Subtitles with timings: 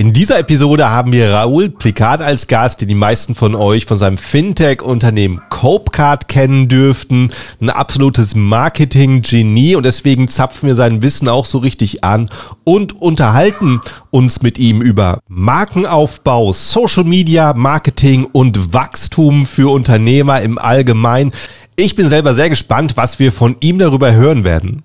[0.00, 3.98] In dieser Episode haben wir Raoul Plikat als Gast, den die meisten von euch von
[3.98, 7.30] seinem Fintech-Unternehmen Copecard kennen dürften.
[7.60, 12.30] Ein absolutes Marketing-Genie und deswegen zapfen wir sein Wissen auch so richtig an
[12.64, 20.56] und unterhalten uns mit ihm über Markenaufbau, Social Media, Marketing und Wachstum für Unternehmer im
[20.56, 21.32] Allgemeinen.
[21.76, 24.82] Ich bin selber sehr gespannt, was wir von ihm darüber hören werden.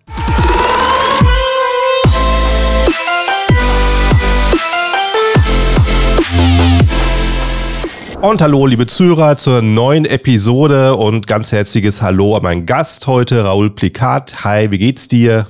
[8.21, 13.43] Und hallo, liebe Zuhörer, zur neuen Episode und ganz herzliches Hallo an meinen Gast heute,
[13.43, 14.43] Raoul Plikat.
[14.43, 15.47] Hi, wie geht's dir?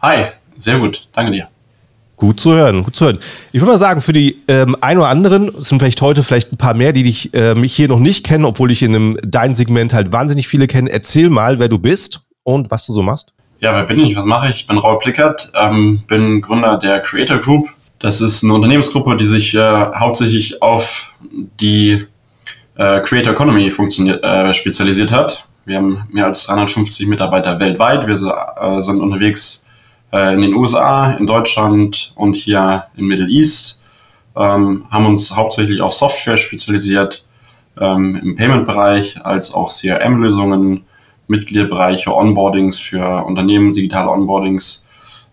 [0.00, 1.48] Hi, sehr gut, danke dir.
[2.16, 3.18] Gut zu hören, gut zu hören.
[3.52, 6.56] Ich würde mal sagen, für die ähm, ein oder anderen sind vielleicht heute vielleicht ein
[6.56, 9.92] paar mehr, die dich ähm, hier noch nicht kennen, obwohl ich in einem dein Segment
[9.92, 10.90] halt wahnsinnig viele kenne.
[10.90, 13.34] Erzähl mal, wer du bist und was du so machst.
[13.58, 14.16] Ja, wer bin ich?
[14.16, 14.60] Was mache ich?
[14.60, 17.68] Ich bin Raul Plickert, ähm, bin Gründer der Creator Group.
[18.02, 21.14] Das ist eine Unternehmensgruppe, die sich äh, hauptsächlich auf
[21.60, 22.04] die
[22.74, 25.46] äh, Creator Economy äh, spezialisiert hat.
[25.64, 28.08] Wir haben mehr als 350 Mitarbeiter weltweit.
[28.08, 29.64] Wir äh, sind unterwegs
[30.12, 33.80] äh, in den USA, in Deutschland und hier in Middle East.
[34.34, 37.24] Ähm, haben uns hauptsächlich auf Software spezialisiert,
[37.80, 40.86] ähm, im Payment-Bereich als auch CRM-Lösungen,
[41.28, 44.88] Mitgliederbereiche, Onboardings für Unternehmen, digitale Onboardings,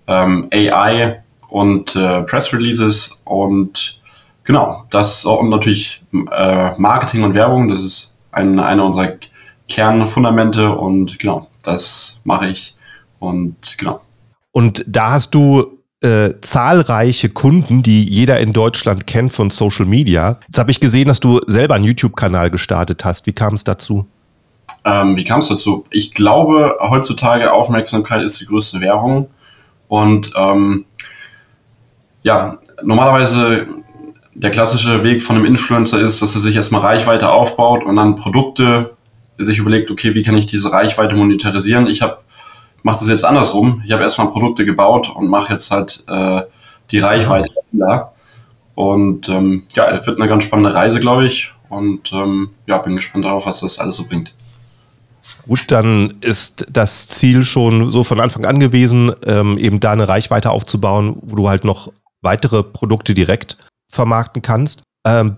[0.06, 4.00] ähm, AI und äh, Press Releases und
[4.44, 9.14] genau, das und natürlich äh, Marketing und Werbung, das ist ein, einer unserer
[9.68, 12.76] Kernfundamente und genau, das mache ich
[13.20, 14.02] und genau.
[14.52, 20.40] Und da hast du äh, zahlreiche Kunden, die jeder in Deutschland kennt von Social Media.
[20.48, 23.28] Jetzt habe ich gesehen, dass du selber einen YouTube-Kanal gestartet hast.
[23.28, 24.08] Wie kam es dazu?
[24.86, 25.86] Ähm, wie kam es dazu?
[25.92, 29.30] Ich glaube, heutzutage Aufmerksamkeit ist die größte Währung.
[29.88, 30.86] Und ähm,
[32.24, 33.68] ja, normalerweise
[34.34, 38.16] der klassische Weg von einem Influencer ist, dass er sich erstmal Reichweite aufbaut und dann
[38.16, 38.96] Produkte
[39.38, 41.88] sich überlegt, okay, wie kann ich diese Reichweite monetarisieren?
[41.88, 42.20] Ich habe
[42.84, 43.82] mache das jetzt andersrum.
[43.86, 46.42] Ich habe erstmal Produkte gebaut und mache jetzt halt äh,
[46.92, 48.14] die Reichweite da.
[48.76, 51.54] Und ähm, ja, es wird eine ganz spannende Reise, glaube ich.
[51.68, 54.34] Und ähm, ja, bin gespannt darauf, was das alles so bringt.
[55.48, 60.08] Gut, dann ist das Ziel schon so von Anfang an gewesen, ähm, eben da eine
[60.08, 61.92] Reichweite aufzubauen, wo du halt noch
[62.22, 63.58] weitere Produkte direkt
[63.92, 64.84] vermarkten kannst.
[65.06, 65.38] Ähm,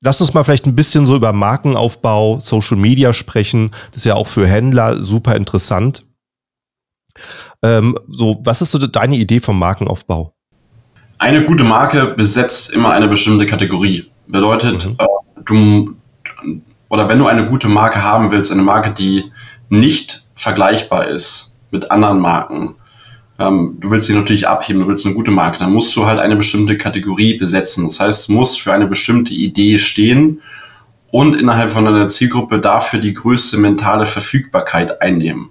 [0.00, 3.70] lass uns mal vielleicht ein bisschen so über Markenaufbau, Social Media sprechen.
[3.90, 6.06] Das ist ja auch für Händler super interessant.
[7.62, 10.34] Ähm, so, was ist so deine Idee vom Markenaufbau?
[11.18, 14.10] Eine gute Marke besetzt immer eine bestimmte Kategorie.
[14.26, 14.96] Bedeutet, mhm.
[14.98, 15.06] äh,
[15.44, 15.96] du
[16.88, 19.32] oder wenn du eine gute Marke haben willst, eine Marke, die
[19.68, 22.76] nicht vergleichbar ist mit anderen Marken,
[23.38, 26.20] ähm, du willst sie natürlich abheben, du willst eine gute Marke, dann musst du halt
[26.20, 27.84] eine bestimmte Kategorie besetzen.
[27.84, 30.40] Das heißt, du musst für eine bestimmte Idee stehen
[31.10, 35.50] und innerhalb von deiner Zielgruppe dafür die größte mentale Verfügbarkeit einnehmen.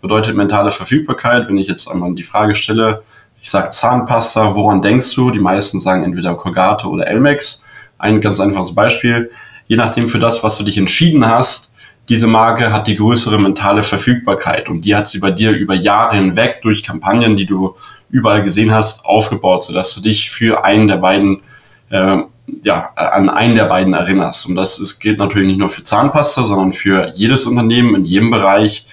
[0.00, 3.02] Bedeutet mentale Verfügbarkeit, wenn ich jetzt einmal die Frage stelle,
[3.40, 5.30] ich sage Zahnpasta, woran denkst du?
[5.30, 7.64] Die meisten sagen entweder Colgate oder Elmex.
[7.96, 9.30] Ein ganz einfaches Beispiel.
[9.66, 11.74] Je nachdem für das, was du dich entschieden hast,
[12.08, 16.16] diese Marke hat die größere mentale Verfügbarkeit und die hat sie bei dir über Jahre
[16.16, 17.76] hinweg durch Kampagnen, die du
[18.10, 21.42] überall gesehen hast, aufgebaut, sodass du dich für einen der beiden,
[21.90, 22.18] äh,
[22.62, 24.46] ja, an einen der beiden erinnerst.
[24.46, 28.30] Und das ist, gilt natürlich nicht nur für Zahnpasta, sondern für jedes Unternehmen in jedem
[28.30, 28.86] Bereich.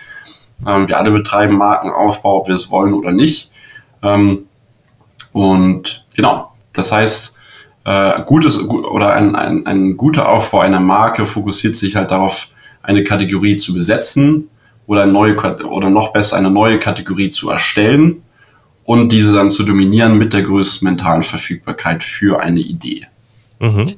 [0.68, 3.52] Ähm, wir alle betreiben Markenaufbau, ob wir es wollen oder nicht.
[4.04, 4.48] Ähm,
[5.32, 7.38] und genau, das heißt,
[7.86, 12.50] äh, gutes oder ein, ein, ein guter Aufbau einer Marke fokussiert sich halt darauf,
[12.86, 14.50] eine Kategorie zu besetzen
[14.88, 15.36] oder, eine neue,
[15.66, 18.22] oder noch besser eine neue Kategorie zu erstellen
[18.84, 23.08] und diese dann zu dominieren mit der größten mentalen Verfügbarkeit für eine Idee.
[23.60, 23.96] Mhm.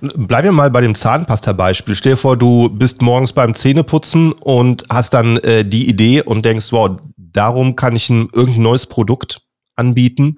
[0.00, 1.94] Bleiben wir mal bei dem Zahnpasta-Beispiel.
[1.94, 6.44] Stell dir vor, du bist morgens beim Zähneputzen und hast dann äh, die Idee und
[6.44, 9.42] denkst, wow, darum kann ich ein irgendein neues Produkt
[9.76, 10.36] anbieten.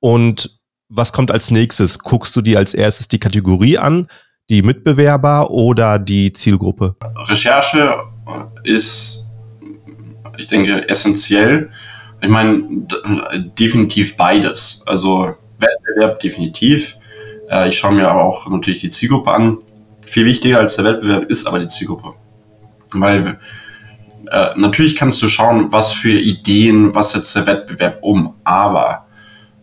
[0.00, 0.58] Und
[0.88, 1.98] was kommt als nächstes?
[1.98, 4.08] Guckst du dir als erstes die Kategorie an,
[4.50, 6.96] die Mitbewerber oder die Zielgruppe?
[7.26, 8.02] Recherche
[8.64, 9.26] ist,
[10.36, 11.70] ich denke, essentiell.
[12.20, 12.86] Ich meine,
[13.58, 14.82] definitiv beides.
[14.86, 16.96] Also Wettbewerb definitiv.
[17.50, 19.58] Äh, ich schaue mir aber auch natürlich die Zielgruppe an.
[20.04, 22.14] Viel wichtiger als der Wettbewerb ist aber die Zielgruppe.
[22.92, 23.38] Weil
[24.30, 28.34] äh, natürlich kannst du schauen, was für Ideen, was setzt der Wettbewerb um.
[28.44, 29.06] Aber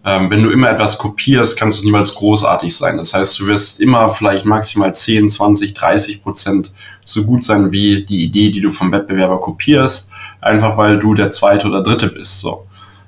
[0.06, 2.98] ähm, wenn du immer etwas kopierst, kannst du niemals großartig sein.
[2.98, 6.72] Das heißt, du wirst immer vielleicht maximal 10, 20, 30 Prozent
[7.04, 10.12] so gut sein wie die Idee, die du vom Wettbewerber kopierst,
[10.42, 12.40] einfach weil du der zweite oder dritte bist.
[12.42, 12.68] So.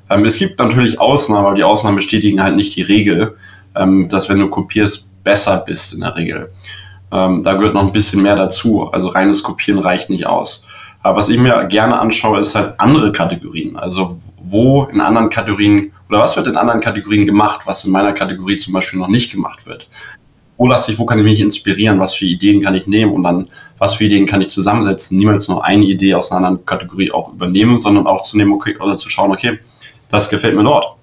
[0.10, 3.38] Ähm, es gibt natürlich Ausnahmen, aber die Ausnahmen bestätigen halt nicht die Regel,
[3.76, 6.52] ähm, dass wenn du kopierst, besser bist in der Regel.
[7.12, 8.90] Ähm, da gehört noch ein bisschen mehr dazu.
[8.92, 10.66] Also reines Kopieren reicht nicht aus.
[11.04, 13.78] Aber was ich mir gerne anschaue, ist halt andere Kategorien.
[13.78, 18.14] Also wo in anderen Kategorien oder was wird in anderen Kategorien gemacht, was in meiner
[18.14, 19.90] Kategorie zum Beispiel noch nicht gemacht wird.
[20.58, 23.24] Wo lasse ich, wo kann ich mich inspirieren, was für Ideen kann ich nehmen und
[23.24, 23.48] dann
[23.78, 25.18] was für Ideen kann ich zusammensetzen.
[25.18, 28.76] Niemals nur eine Idee aus einer anderen Kategorie auch übernehmen, sondern auch zu nehmen, okay,
[28.80, 29.60] oder zu schauen, okay,
[30.10, 30.96] das gefällt mir dort.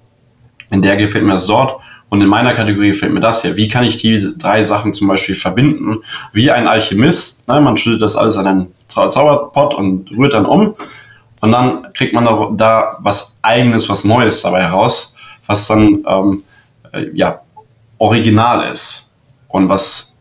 [0.71, 1.77] In der gefällt mir das dort
[2.15, 3.57] und in meiner Kategorie gefällt mir das ja.
[3.57, 5.99] Wie kann ich diese drei Sachen zum Beispiel verbinden?
[6.33, 7.49] Wie ein Alchemist.
[7.49, 7.61] Ne?
[7.61, 10.77] Man schüttet das alles an einen Zauberpot und rührt dann um.
[11.41, 15.17] Und dann kriegt man da, da was Eigenes, was Neues dabei heraus,
[15.49, 16.45] was dann ähm,
[16.93, 17.41] äh, ja,
[17.99, 19.13] original ist
[19.49, 20.15] und was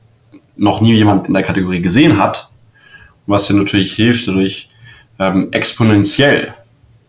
[0.55, 2.49] noch nie jemand in der Kategorie gesehen hat.
[3.27, 4.67] was dir natürlich hilft, dadurch
[5.19, 6.55] ähm, exponentiell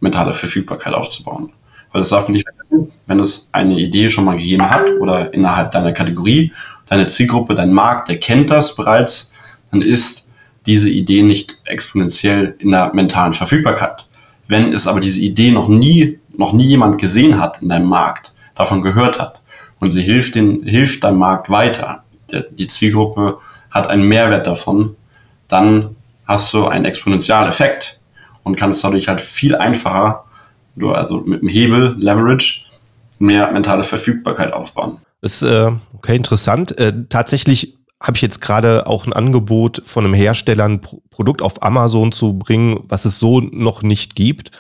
[0.01, 1.53] mentale Verfügbarkeit aufzubauen.
[1.95, 5.33] Weil das darf man nicht vergessen, wenn es eine Idee schon mal gegeben hat oder
[5.33, 6.53] innerhalb deiner Kategorie,
[6.89, 9.33] deine Zielgruppe, dein Markt, der kennt das bereits,
[9.71, 10.29] dann ist
[10.67, 14.09] diese Idee nicht exponentiell in der mentalen Verfügbarkeit.
[14.49, 18.35] Wenn es aber diese Idee noch nie, noch nie jemand gesehen hat in deinem Markt,
[18.57, 19.41] davon gehört hat
[19.79, 22.03] und sie hilft, den, hilft deinem Markt weiter,
[22.33, 23.39] der, die Zielgruppe
[23.71, 24.97] hat einen Mehrwert davon,
[25.47, 25.95] dann
[26.27, 28.01] hast du einen Exponentialeffekt
[28.43, 30.24] und kannst dadurch halt viel einfacher
[30.83, 32.65] also mit dem Hebel, Leverage,
[33.19, 34.99] mehr mentale Verfügbarkeit aufbauen.
[35.21, 36.77] Ist äh, okay, interessant.
[36.79, 41.43] Äh, tatsächlich habe ich jetzt gerade auch ein Angebot von einem Hersteller, ein Pro Produkt
[41.43, 44.51] auf Amazon zu bringen, was es so noch nicht gibt.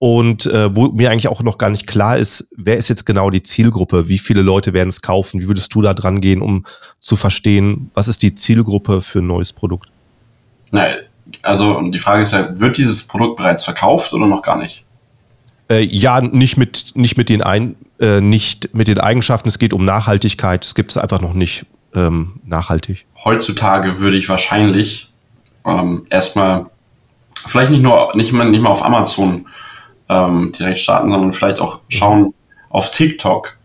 [0.00, 3.30] Und äh, wo mir eigentlich auch noch gar nicht klar ist, wer ist jetzt genau
[3.30, 4.08] die Zielgruppe?
[4.08, 5.40] Wie viele Leute werden es kaufen?
[5.40, 6.64] Wie würdest du da dran gehen, um
[7.00, 9.90] zu verstehen, was ist die Zielgruppe für ein neues Produkt?
[10.70, 10.86] Na,
[11.42, 14.84] also die Frage ist ja, wird dieses Produkt bereits verkauft oder noch gar nicht?
[15.70, 19.48] Äh, ja, nicht mit, nicht mit den ein, äh, nicht mit den Eigenschaften.
[19.48, 20.64] Es geht um Nachhaltigkeit.
[20.64, 23.06] Es gibt es einfach noch nicht ähm, nachhaltig.
[23.24, 25.12] Heutzutage würde ich wahrscheinlich
[25.66, 26.66] ähm, erstmal
[27.34, 29.46] vielleicht nicht nur nicht mal, nicht mal auf Amazon
[30.08, 32.34] ähm, direkt starten, sondern vielleicht auch schauen
[32.70, 33.58] auf TikTok,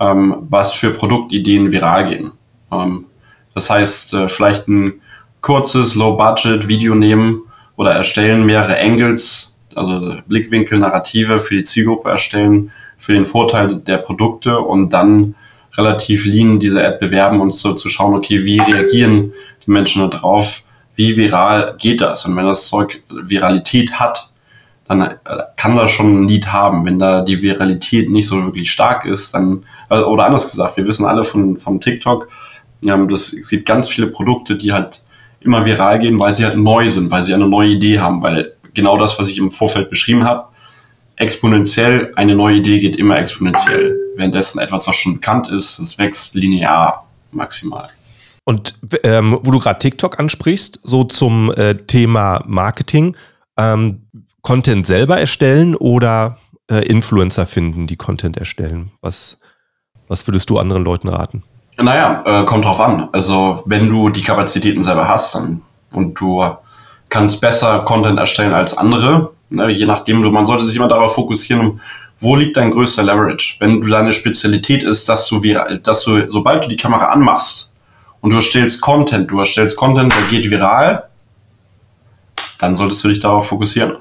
[0.00, 2.32] ähm, was für Produktideen viral gehen.
[2.72, 3.06] Ähm,
[3.54, 5.00] das heißt, äh, vielleicht ein
[5.40, 7.42] kurzes Low-Budget-Video nehmen
[7.76, 13.98] oder erstellen mehrere Angles also Blickwinkel, Narrative für die Zielgruppe erstellen, für den Vorteil der
[13.98, 15.34] Produkte und dann
[15.76, 19.32] relativ lean diese Ad bewerben und so zu schauen, okay, wie reagieren
[19.66, 22.24] die Menschen darauf, wie viral geht das?
[22.26, 24.30] Und wenn das Zeug Viralität hat,
[24.86, 25.16] dann äh,
[25.56, 26.84] kann das schon ein Lied haben.
[26.84, 30.86] Wenn da die Viralität nicht so wirklich stark ist, dann, äh, oder anders gesagt, wir
[30.86, 32.28] wissen alle von, von TikTok,
[32.84, 35.02] ähm, das, es gibt ganz viele Produkte, die halt
[35.40, 38.52] immer viral gehen, weil sie halt neu sind, weil sie eine neue Idee haben, weil
[38.74, 40.48] genau das, was ich im Vorfeld beschrieben habe.
[41.16, 43.96] Exponentiell, eine neue Idee geht immer exponentiell.
[44.16, 47.88] Währenddessen etwas, was schon bekannt ist, das wächst linear maximal.
[48.44, 48.74] Und
[49.04, 53.16] ähm, wo du gerade TikTok ansprichst, so zum äh, Thema Marketing,
[53.56, 54.02] ähm,
[54.42, 56.38] Content selber erstellen oder
[56.70, 58.90] äh, Influencer finden, die Content erstellen?
[59.00, 59.40] Was,
[60.08, 61.42] was würdest du anderen Leuten raten?
[61.76, 63.08] Naja, äh, kommt drauf an.
[63.12, 65.62] Also wenn du die Kapazitäten selber hast dann,
[65.92, 66.42] und du
[67.14, 69.30] kannst besser Content erstellen als andere.
[69.48, 71.80] Ne, je nachdem, du, man sollte sich immer darauf fokussieren,
[72.18, 73.56] wo liegt dein größter Leverage?
[73.60, 77.72] Wenn du deine Spezialität ist, dass du, viral, dass du, sobald du die Kamera anmachst
[78.20, 81.04] und du erstellst Content, du erstellst Content, der geht viral,
[82.58, 83.96] dann solltest du dich darauf fokussieren.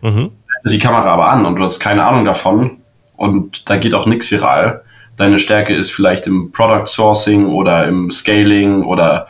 [0.00, 0.30] Mhm.
[0.64, 2.78] Die Kamera aber an und du hast keine Ahnung davon
[3.16, 4.84] und da geht auch nichts viral.
[5.18, 9.26] Deine Stärke ist vielleicht im Product Sourcing oder im Scaling oder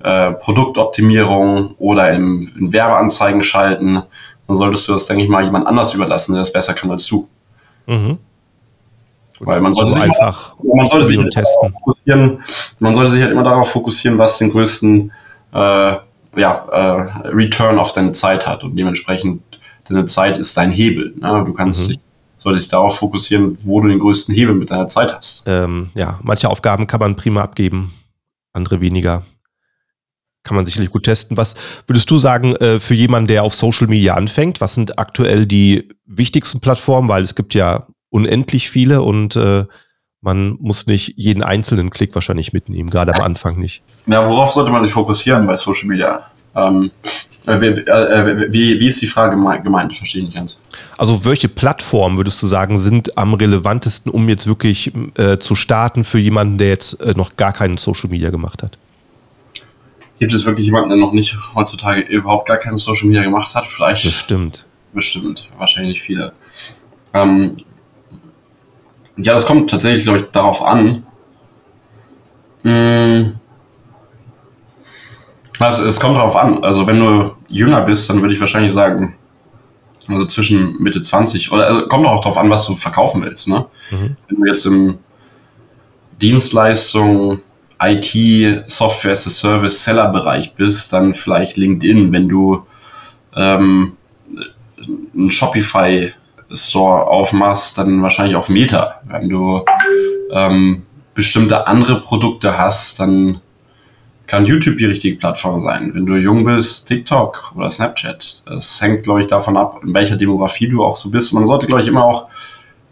[0.00, 4.02] äh, Produktoptimierung oder im, in Werbeanzeigen schalten,
[4.46, 7.06] dann solltest du das, denke ich mal, jemand anders überlassen, der das besser kann als
[7.06, 7.28] du.
[7.86, 8.18] Mhm.
[9.40, 11.72] Weil man sollte, also sich, einfach mal, man, sollte sich halt testen.
[11.72, 12.44] Fokussieren,
[12.80, 15.12] man sollte sich halt immer darauf fokussieren, was den größten
[15.52, 15.96] äh,
[16.36, 18.64] ja, äh, Return auf deine Zeit hat.
[18.64, 19.42] Und dementsprechend,
[19.88, 21.14] deine Zeit ist dein Hebel.
[21.16, 21.44] Ne?
[21.46, 21.92] Du kannst mhm.
[21.92, 22.00] dich,
[22.36, 25.44] solltest dich darauf fokussieren, wo du den größten Hebel mit deiner Zeit hast.
[25.46, 27.92] Ähm, ja, manche Aufgaben kann man prima abgeben,
[28.52, 29.22] andere weniger
[30.48, 31.36] kann man sicherlich gut testen.
[31.36, 31.54] Was
[31.86, 34.60] würdest du sagen äh, für jemanden, der auf Social Media anfängt?
[34.60, 37.08] Was sind aktuell die wichtigsten Plattformen?
[37.08, 39.64] Weil es gibt ja unendlich viele und äh,
[40.20, 43.82] man muss nicht jeden einzelnen Klick wahrscheinlich mitnehmen, gerade am Anfang nicht.
[44.06, 46.22] Ja, worauf sollte man sich fokussieren bei Social Media?
[46.56, 46.90] Ähm,
[47.46, 49.94] äh, wie, äh, wie, wie, ist die Frage gemeint?
[49.94, 50.58] Verstehe ich nicht ganz.
[50.96, 56.04] Also welche Plattformen würdest du sagen sind am relevantesten, um jetzt wirklich äh, zu starten
[56.04, 58.76] für jemanden, der jetzt äh, noch gar keinen Social Media gemacht hat?
[60.18, 63.66] Gibt es wirklich jemanden, der noch nicht heutzutage überhaupt gar keine Social Media gemacht hat?
[63.66, 64.02] Vielleicht.
[64.04, 64.66] Bestimmt.
[64.92, 65.48] Bestimmt.
[65.58, 66.32] Wahrscheinlich nicht viele.
[67.14, 67.56] Ähm,
[69.16, 71.04] Ja, das kommt tatsächlich, glaube ich, darauf an.
[72.62, 73.34] Hm.
[75.58, 76.62] Also, es kommt darauf an.
[76.62, 79.16] Also, wenn du jünger bist, dann würde ich wahrscheinlich sagen,
[80.08, 83.48] also zwischen Mitte 20 oder also kommt auch darauf an, was du verkaufen willst.
[83.48, 83.66] Ne?
[83.90, 84.16] Mhm.
[84.28, 84.98] Wenn du jetzt im
[86.20, 87.40] Dienstleistung,
[87.80, 92.12] IT, Software as a Service, Seller-Bereich bist, dann vielleicht LinkedIn.
[92.12, 92.66] Wenn du
[93.36, 93.96] ähm,
[95.14, 96.12] einen Shopify
[96.52, 99.00] Store aufmachst, dann wahrscheinlich auf Meta.
[99.04, 99.64] Wenn du
[100.32, 103.40] ähm, bestimmte andere Produkte hast, dann
[104.26, 105.92] kann YouTube die richtige Plattform sein.
[105.94, 108.42] Wenn du jung bist, TikTok oder Snapchat.
[108.46, 111.32] Das hängt, glaube ich, davon ab, in welcher Demografie du auch so bist.
[111.32, 112.28] Man sollte, glaube ich, immer auch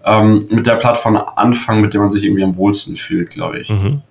[0.04, 3.68] ähm, mit der Plattform anfangen, mit der man sich irgendwie am wohlsten fühlt, glaube ich.
[3.68, 4.02] Mhm.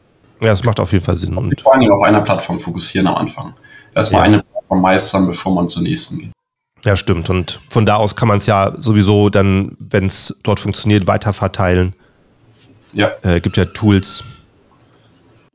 [0.42, 1.36] Ja, das macht auf jeden Fall Sinn.
[1.36, 3.54] Und vor Dingen auf einer Plattform fokussieren am Anfang.
[3.94, 4.26] Erstmal ja.
[4.26, 6.32] eine Plattform meistern, bevor man zur nächsten geht.
[6.84, 7.30] Ja, stimmt.
[7.30, 11.96] Und von da aus kann man es ja sowieso dann, wenn es dort funktioniert, weiterverteilen.
[12.94, 13.12] Ja.
[13.24, 14.24] Äh, gibt ja Tools.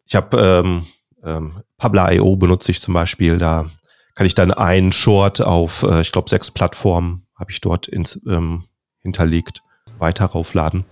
[0.06, 0.86] Ich habe ähm,
[1.24, 3.38] ähm, Pabla.io benutze ich zum Beispiel.
[3.38, 3.66] Da
[4.14, 8.20] kann ich dann einen Short auf, äh, ich glaube, sechs Plattformen habe ich dort ins,
[8.26, 8.64] ähm,
[9.00, 9.62] hinterlegt,
[9.98, 10.84] weiter raufladen.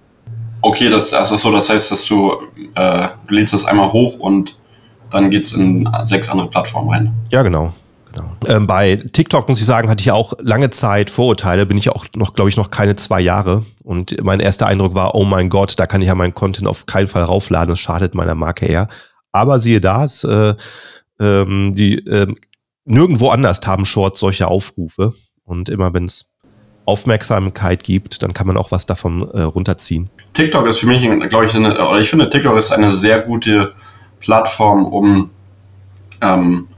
[0.60, 2.32] Okay, das also so, das heißt, dass du,
[2.74, 4.56] äh, du lädst das einmal hoch und
[5.10, 7.14] dann geht es in sechs andere Plattformen rein.
[7.30, 7.72] Ja, genau.
[8.12, 8.30] Genau.
[8.46, 12.06] Ähm, bei TikTok muss ich sagen, hatte ich auch lange Zeit Vorurteile, bin ich auch
[12.16, 13.64] noch, glaube ich, noch keine zwei Jahre.
[13.84, 16.86] Und mein erster Eindruck war, oh mein Gott, da kann ich ja meinen Content auf
[16.86, 18.88] keinen Fall raufladen, das schadet meiner Marke eher.
[19.32, 20.54] Aber siehe da, es, äh,
[21.20, 22.34] ähm, die äh,
[22.84, 25.12] nirgendwo anders haben Shorts solche Aufrufe.
[25.44, 26.32] Und immer wenn es
[26.88, 30.10] Aufmerksamkeit gibt, dann kann man auch was davon äh, runterziehen.
[30.32, 33.74] TikTok ist für mich, glaube ich, eine, oder ich finde, TikTok ist eine sehr gute
[34.20, 35.30] Plattform, um
[36.20, 36.68] ähm,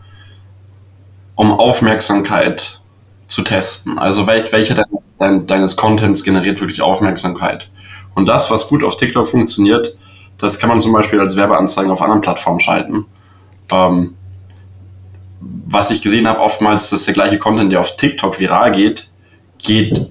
[1.34, 2.80] um Aufmerksamkeit
[3.26, 3.98] zu testen.
[3.98, 4.84] Also welch, welche de,
[5.18, 7.70] de, deines Contents generiert wirklich Aufmerksamkeit.
[8.14, 9.94] Und das, was gut auf TikTok funktioniert,
[10.38, 13.06] das kann man zum Beispiel als Werbeanzeigen auf anderen Plattformen schalten.
[13.70, 14.14] Ähm,
[15.40, 19.09] was ich gesehen habe, oftmals, dass der gleiche Content, der auf TikTok viral geht,
[19.62, 20.10] geht,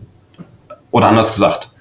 [0.91, 1.71] oder anders gesagt,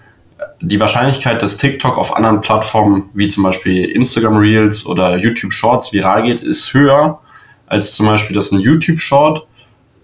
[0.61, 5.93] die Wahrscheinlichkeit, dass TikTok auf anderen Plattformen wie zum Beispiel Instagram Reels oder YouTube Shorts
[5.93, 7.21] viral geht, ist höher,
[7.67, 9.47] als zum Beispiel, dass ein YouTube-Short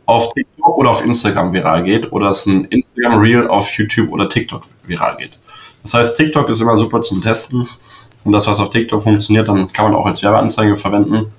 [0.07, 4.29] auf TikTok oder auf Instagram viral geht oder dass ein Instagram Reel auf YouTube oder
[4.29, 5.39] TikTok viral geht.
[5.83, 7.67] Das heißt, TikTok ist immer super zum Testen
[8.25, 11.33] und das, was auf TikTok funktioniert, dann kann man auch als Werbeanzeige verwenden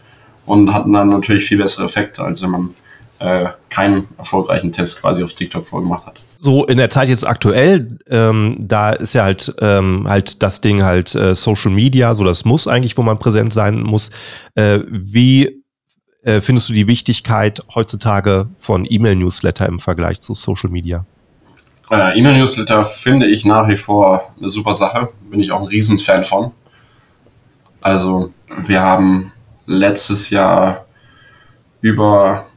[0.46, 2.70] und hat dann natürlich viel bessere Effekte, als wenn man
[3.19, 6.19] äh, keinen erfolgreichen Test quasi auf TikTok vorgemacht hat.
[6.39, 10.84] So in der Zeit jetzt aktuell, ähm, da ist ja halt ähm, halt das Ding
[10.84, 14.12] halt äh, Social Media, so das muss eigentlich, wo man präsent sein muss.
[14.55, 15.63] Äh, wie
[16.24, 21.05] äh, findest du die Wichtigkeit heutzutage von E-Mail-Newsletter im Vergleich zu Social Media?
[21.91, 25.10] Äh, E-Mail-Newsletter finde ich nach wie vor eine super Sache.
[25.29, 26.51] Bin ich auch ein Riesenfan von.
[27.79, 28.34] Also,
[28.65, 29.31] wir haben
[29.67, 30.86] letztes Jahr
[31.81, 32.48] über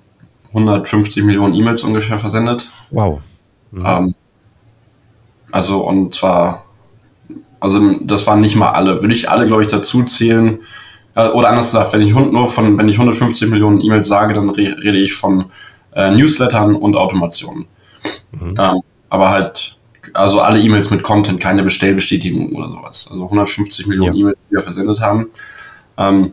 [0.49, 2.71] 150 Millionen E-Mails ungefähr versendet.
[2.91, 3.21] Wow.
[3.71, 3.87] Mhm.
[3.87, 4.15] Ähm,
[5.51, 6.65] also, und zwar,
[7.61, 10.61] also das waren nicht mal alle, würde ich alle, glaube ich, dazu zählen,
[11.15, 14.51] äh, oder anders gesagt, wenn ich nur von, wenn ich 150 Millionen E-Mails sage, dann
[14.51, 15.47] re rede ich von
[15.93, 17.67] äh, Newslettern und Automationen.
[18.31, 18.55] Mhm.
[18.59, 19.77] Ähm, aber halt,
[20.15, 23.09] also alle E-Mails mit Content, keine Bestellbestätigung oder sowas.
[23.11, 24.21] Also 150 Millionen ja.
[24.21, 25.27] E-Mails, die wir versendet haben.
[25.97, 26.33] Ähm,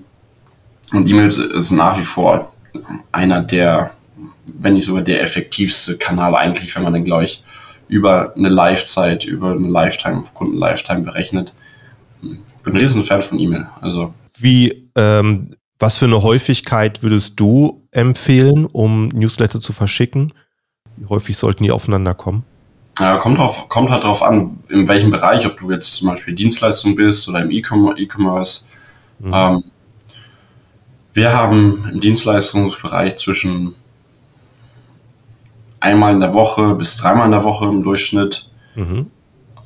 [0.93, 2.53] und E-Mails ist nach wie vor
[3.11, 3.91] einer der,
[4.45, 7.43] wenn nicht sogar der effektivste Kanal eigentlich, wenn man dann, glaube ich,
[7.87, 11.53] über eine Live-Zeit, über eine Lifetime, Kunden-Lifetime berechnet.
[12.21, 13.67] Bin ein riesen Fan von E-Mail.
[13.81, 20.33] Also wie, ähm, was für eine Häufigkeit würdest du empfehlen, um Newsletter zu verschicken?
[20.97, 22.43] Wie häufig sollten die aufeinander kommen?
[22.99, 26.33] Ja, kommt, drauf, kommt halt darauf an, in welchem Bereich, ob du jetzt zum Beispiel
[26.33, 28.65] Dienstleistung bist oder im E-Commerce.
[29.19, 29.33] Mhm.
[29.33, 29.63] Ähm,
[31.13, 33.75] wir haben im Dienstleistungsbereich zwischen
[35.85, 38.49] einmal in der Woche bis dreimal in der Woche im Durchschnitt.
[38.75, 39.07] Mhm.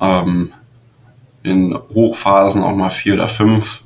[0.00, 0.52] Ähm,
[1.42, 3.84] in Hochphasen auch mal vier oder fünf.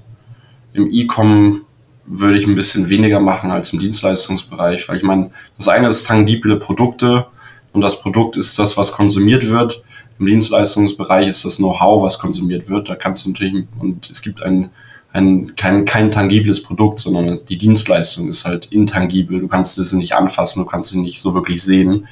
[0.73, 1.63] Im E-Com
[2.07, 6.07] würde ich ein bisschen weniger machen als im Dienstleistungsbereich, weil ich meine, das eine ist
[6.07, 7.27] tangible Produkte
[7.73, 9.83] und das Produkt ist das, was konsumiert wird.
[10.19, 12.89] Im Dienstleistungsbereich ist das Know-how, was konsumiert wird.
[12.89, 14.71] Da kannst du natürlich, und es gibt ein,
[15.15, 19.39] ein, kein, kein tangibles Produkt, sondern die Dienstleistung ist halt intangibel.
[19.39, 22.09] Du kannst es nicht anfassen, du kannst sie nicht so wirklich sehen.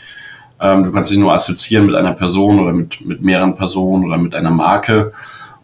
[0.60, 4.18] Ähm, du kannst sie nur assoziieren mit einer Person oder mit, mit mehreren Personen oder
[4.18, 5.12] mit einer Marke.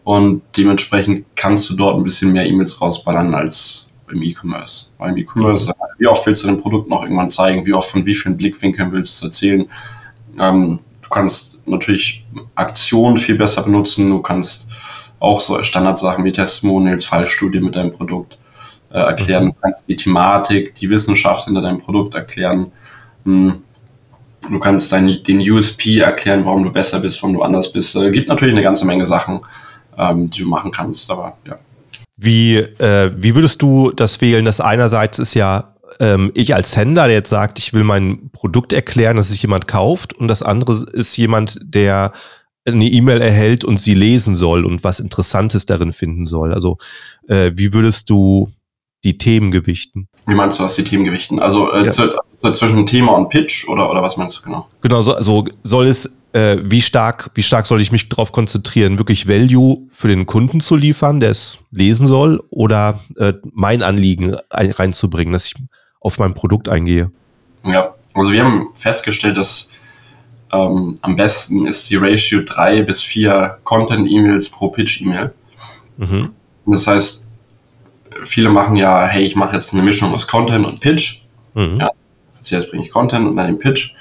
[0.03, 4.87] Und dementsprechend kannst du dort ein bisschen mehr E-Mails rausballern als im E-Commerce.
[4.97, 7.65] Weil im E-Commerce, wie oft willst du dein Produkt noch irgendwann zeigen?
[7.65, 9.65] Wie oft von wie vielen Blickwinkeln willst du es erzählen?
[10.37, 14.09] Ähm, du kannst natürlich Aktionen viel besser benutzen.
[14.09, 14.68] Du kannst
[15.19, 18.37] auch so Standardsachen wie Testimonials, Fallstudie mit deinem Produkt
[18.91, 19.45] äh, erklären.
[19.45, 19.49] Mhm.
[19.49, 22.71] Du kannst die Thematik, die Wissenschaft hinter deinem Produkt erklären.
[23.25, 23.63] Hm.
[24.49, 27.95] Du kannst dein, den USP erklären, warum du besser bist, warum du anders bist.
[27.95, 29.41] Es äh, gibt natürlich eine ganze Menge Sachen,
[29.97, 31.59] ähm, die du machen kannst, aber ja.
[32.15, 34.45] Wie, äh, wie würdest du das wählen?
[34.45, 38.73] Das einerseits ist ja ähm, ich als Händler, der jetzt sagt, ich will mein Produkt
[38.73, 42.13] erklären, dass sich jemand kauft, und das andere ist jemand, der
[42.65, 46.53] eine E-Mail erhält und sie lesen soll und was Interessantes darin finden soll.
[46.53, 46.77] Also
[47.27, 48.49] äh, wie würdest du
[49.03, 50.09] die Themen gewichten?
[50.25, 51.39] Wie meinst du was die Themen gewichten?
[51.39, 51.91] Also äh, ja.
[51.91, 54.67] zu, zu, zwischen Thema und Pitch oder, oder was meinst du genau?
[54.81, 58.97] Genau, so, also soll es, äh, wie stark, wie stark soll ich mich darauf konzentrieren,
[58.97, 64.35] wirklich Value für den Kunden zu liefern, der es lesen soll, oder äh, mein Anliegen
[64.49, 65.55] ein, reinzubringen, dass ich
[66.01, 67.11] auf mein Produkt eingehe?
[67.63, 69.71] Ja, also wir haben festgestellt, dass
[70.51, 75.33] ähm, am besten ist die Ratio 3 bis 4 Content-E-Mails pro Pitch-E-Mail.
[75.97, 76.31] Mhm.
[76.65, 77.27] Das heißt,
[78.23, 81.21] viele machen ja, hey, ich mache jetzt eine Mischung aus Content und Pitch.
[81.53, 81.79] Mhm.
[81.79, 81.91] Ja,
[82.41, 83.93] zuerst bringe ich Content und dann den Pitch.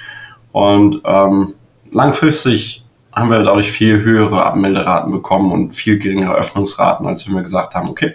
[0.53, 1.55] Und ähm,
[1.91, 7.43] langfristig haben wir dadurch viel höhere Abmelderaten bekommen und viel geringere Öffnungsraten, als wenn wir
[7.43, 8.15] gesagt haben, okay,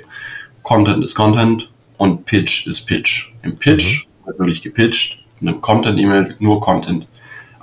[0.61, 3.33] Content ist Content und Pitch ist Pitch.
[3.41, 4.27] Im Pitch mhm.
[4.27, 7.07] wird wirklich gepitcht und im Content-E-Mail nur Content,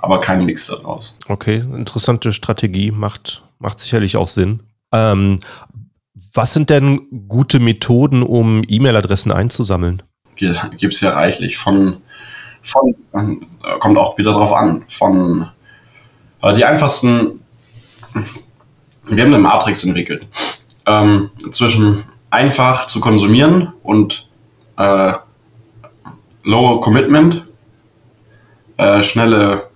[0.01, 1.17] aber kein Mix daraus.
[1.27, 4.63] Okay, interessante Strategie, macht, macht sicherlich auch Sinn.
[4.91, 5.39] Ähm,
[6.33, 10.03] was sind denn gute Methoden, um E-Mail-Adressen einzusammeln?
[10.35, 11.57] Gibt es ja reichlich.
[11.57, 11.97] Von,
[12.61, 12.95] von
[13.63, 14.83] äh, kommt auch wieder drauf an.
[14.87, 15.49] Von
[16.41, 17.41] äh, die einfachsten,
[19.05, 20.27] wir haben eine Matrix entwickelt.
[20.87, 24.29] Ähm, zwischen einfach zu konsumieren und
[24.77, 25.13] äh,
[26.43, 27.45] low commitment,
[28.77, 29.70] äh, schnelle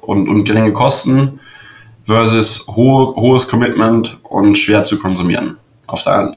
[0.00, 1.40] und, und geringe Kosten
[2.04, 5.58] versus hohe, hohes Commitment und schwer zu konsumieren.
[5.86, 6.36] Auf der einen.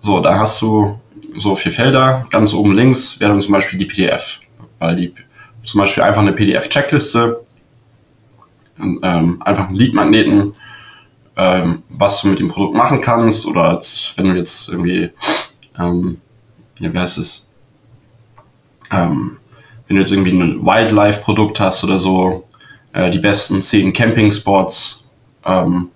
[0.00, 0.98] So, da hast du
[1.36, 2.26] so vier Felder.
[2.30, 4.40] Ganz oben links wäre dann zum Beispiel die PDF.
[4.78, 5.14] Weil die
[5.62, 7.44] zum Beispiel einfach eine PDF-Checkliste,
[8.78, 10.54] ähm, einfach einen Lead-Magneten,
[11.36, 13.46] ähm, was du mit dem Produkt machen kannst.
[13.46, 15.10] Oder als, wenn du jetzt irgendwie,
[15.78, 16.20] ähm,
[16.78, 17.48] ja, wie heißt es?
[18.90, 19.38] Ähm,
[19.90, 22.44] wenn du jetzt irgendwie ein Wildlife-Produkt hast oder so,
[22.92, 25.04] äh, die besten zehn Camping-Spots,
[25.44, 25.90] ähm,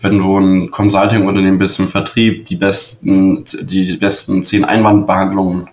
[0.00, 5.68] wenn du ein Consulting-Unternehmen bist im Vertrieb, die besten, die besten zehn Einwandbehandlungen.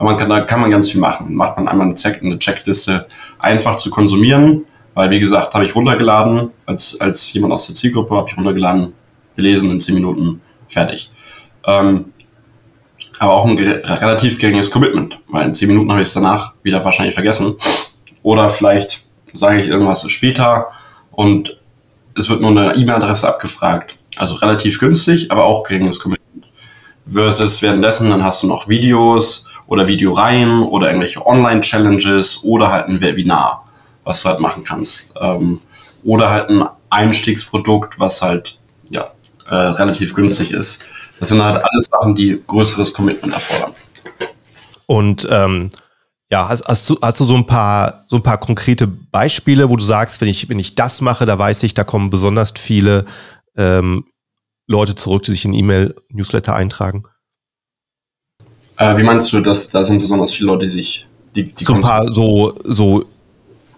[0.00, 1.36] Man kann, da kann man ganz viel machen.
[1.36, 3.06] Macht man einmal eine, eine Checkliste
[3.38, 8.16] einfach zu konsumieren, weil wie gesagt, habe ich runtergeladen, als, als jemand aus der Zielgruppe
[8.16, 8.94] habe ich runtergeladen,
[9.36, 11.12] gelesen in zehn Minuten, fertig.
[11.68, 12.06] Ähm,
[13.18, 16.84] aber auch ein relativ geringes Commitment, weil in zehn Minuten habe ich es danach wieder
[16.84, 17.56] wahrscheinlich vergessen.
[18.22, 20.68] Oder vielleicht sage ich irgendwas später
[21.10, 21.58] und
[22.16, 23.96] es wird nur eine E-Mail-Adresse abgefragt.
[24.16, 26.46] Also relativ günstig, aber auch geringes Commitment.
[27.06, 33.00] Versus währenddessen, dann hast du noch Videos oder Videoreihen oder irgendwelche Online-Challenges oder halt ein
[33.00, 33.66] Webinar,
[34.04, 35.14] was du halt machen kannst.
[35.20, 35.58] Ähm,
[36.04, 38.58] oder halt ein Einstiegsprodukt, was halt
[38.90, 39.12] ja,
[39.48, 40.84] äh, relativ günstig ist.
[41.22, 43.70] Das sind halt alles Sachen, die größeres Commitment erfordern.
[44.86, 45.70] Und ähm,
[46.32, 49.76] ja, hast, hast, du, hast du so ein paar, so ein paar konkrete Beispiele, wo
[49.76, 53.04] du sagst, wenn ich, wenn ich das mache, da weiß ich, da kommen besonders viele
[53.56, 54.04] ähm,
[54.66, 57.04] Leute zurück, die sich in E-Mail-Newsletter eintragen?
[58.76, 61.06] Äh, wie meinst du, dass da sind besonders viele Leute, die sich
[61.36, 63.04] die, die so ein paar so, so,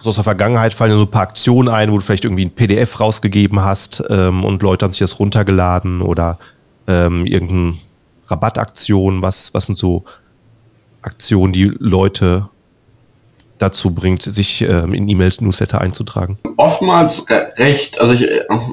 [0.00, 2.52] so aus der Vergangenheit fallen so ein paar Aktionen ein, wo du vielleicht irgendwie ein
[2.52, 6.38] PDF rausgegeben hast ähm, und Leute haben sich das runtergeladen oder
[6.86, 7.74] ähm, irgendeine
[8.26, 10.04] Rabattaktion, was, was sind so
[11.02, 12.48] Aktion, die Leute
[13.58, 16.38] dazu bringt, sich ähm, in E-Mail-Newsletter einzutragen?
[16.56, 17.26] Oftmals
[17.58, 18.26] recht, also ich,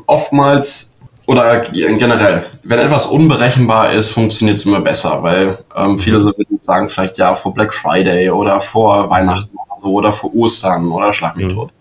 [0.08, 0.97] oftmals
[1.28, 6.60] oder generell, wenn etwas unberechenbar ist, funktioniert es immer besser, weil ähm, viele so würden
[6.60, 11.13] sagen, vielleicht ja vor Black Friday oder vor Weihnachten oder so oder vor Ostern oder
[11.13, 11.54] Schlag mich mhm.
[11.54, 11.74] tot.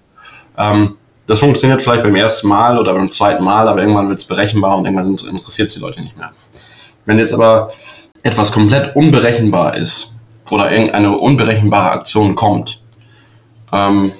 [0.59, 0.97] Ähm,
[1.31, 4.77] das funktioniert vielleicht beim ersten Mal oder beim zweiten Mal, aber irgendwann wird es berechenbar
[4.77, 6.33] und irgendwann interessiert es die Leute nicht mehr.
[7.07, 7.71] Wenn jetzt aber
[8.23, 10.12] etwas komplett unberechenbar ist,
[10.51, 12.81] oder irgendeine unberechenbare Aktion kommt,
[13.73, 14.11] ähm,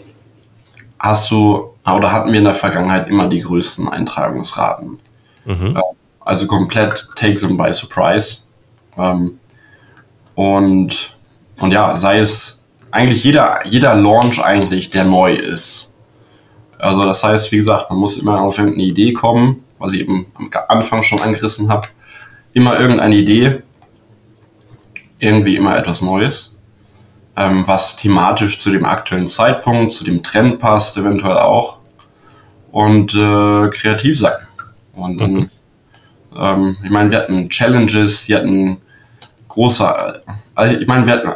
[0.99, 5.01] hast du oder hatten wir in der Vergangenheit immer die größten Eintragungsraten.
[5.45, 5.77] Mhm.
[5.77, 5.81] Äh,
[6.21, 8.43] also komplett take them by surprise.
[8.97, 9.41] Ähm,
[10.35, 11.17] und,
[11.61, 15.90] und ja, sei es eigentlich jeder, jeder Launch eigentlich, der neu ist.
[16.81, 20.27] Also das heißt, wie gesagt, man muss immer auf irgendeine Idee kommen, was ich eben
[20.35, 21.89] am Anfang schon angerissen habe.
[22.53, 23.63] Immer irgendeine Idee,
[25.19, 26.59] irgendwie immer etwas Neues,
[27.37, 31.79] ähm, was thematisch zu dem aktuellen Zeitpunkt, zu dem Trend passt, eventuell auch.
[32.71, 34.47] Und äh, kreativ sein.
[34.95, 35.51] Und dann, mhm.
[36.37, 38.79] ähm, ich meine, wir hatten Challenges, die hatten
[39.49, 40.23] große,
[40.55, 41.29] also ich meine, wir hatten,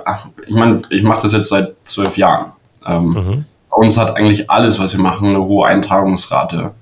[0.47, 2.53] ich meine, ich mache das jetzt seit zwölf Jahren.
[2.87, 3.45] Ähm, mhm.
[3.85, 6.73] Uns hat eigentlich alles, was wir machen, eine hohe Eintragungsrate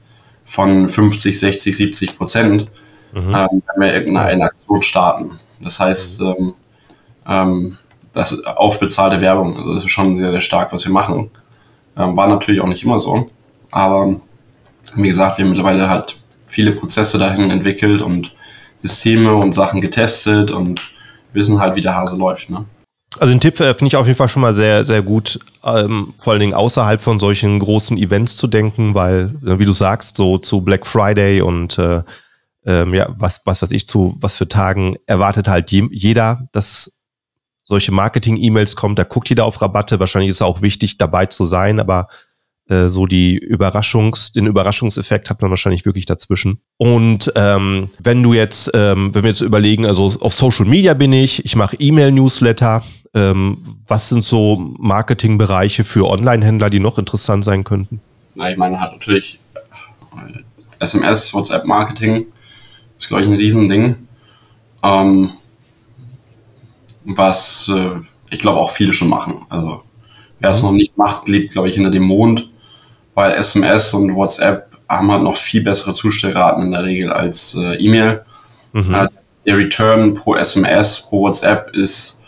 [0.44, 2.70] von 50, 60, 70 Prozent,
[3.12, 3.34] mhm.
[3.34, 5.32] ähm, wenn wir irgendeine Aktion starten.
[5.60, 6.26] Das heißt, mhm.
[6.28, 6.54] ähm,
[7.26, 7.78] ähm,
[8.12, 11.30] das ist aufbezahlte Werbung, also das ist schon sehr, sehr stark, was wir machen.
[11.96, 13.26] Ähm, war natürlich auch nicht immer so,
[13.72, 14.14] aber
[14.94, 18.32] wie gesagt, wir haben mittlerweile halt viele Prozesse dahin entwickelt und
[18.78, 20.80] Systeme und Sachen getestet und
[21.32, 22.48] wissen halt, wie der Hase läuft.
[22.50, 22.64] Ne?
[23.18, 26.14] Also den Tipp äh, finde ich auf jeden Fall schon mal sehr, sehr gut, ähm,
[26.18, 30.16] vor allen Dingen außerhalb von solchen großen Events zu denken, weil, äh, wie du sagst,
[30.16, 32.02] so zu Black Friday und äh,
[32.64, 36.96] ähm, ja, was, was weiß ich, zu was für Tagen erwartet halt je, jeder, dass
[37.64, 40.00] solche Marketing-E-Mails kommt, da guckt jeder auf Rabatte.
[40.00, 42.08] Wahrscheinlich ist es auch wichtig, dabei zu sein, aber
[42.72, 46.60] äh, so die Überraschungs, den Überraschungseffekt hat man wahrscheinlich wirklich dazwischen.
[46.78, 51.12] Und ähm, wenn du jetzt, ähm, wenn wir jetzt überlegen, also auf Social Media bin
[51.12, 52.82] ich, ich mache E-Mail-Newsletter,
[53.14, 58.00] ähm, was sind so Marketingbereiche für Online-Händler, die noch interessant sein könnten?
[58.34, 59.38] Na, ich meine, hat natürlich
[60.78, 62.26] SMS, WhatsApp-Marketing,
[62.98, 63.96] ist, glaube ich, ein Riesending.
[64.82, 65.30] Ähm,
[67.04, 69.42] was äh, ich glaube auch viele schon machen.
[69.48, 69.82] Also
[70.40, 70.68] wer es mhm.
[70.68, 72.48] noch nicht macht, lebt, glaube ich, hinter dem Mond,
[73.14, 77.76] weil SMS und WhatsApp haben halt noch viel bessere Zustellraten in der Regel als äh,
[77.76, 78.24] E-Mail.
[78.72, 78.94] Mhm.
[78.94, 79.08] Äh,
[79.46, 82.22] der Return pro SMS, pro WhatsApp ist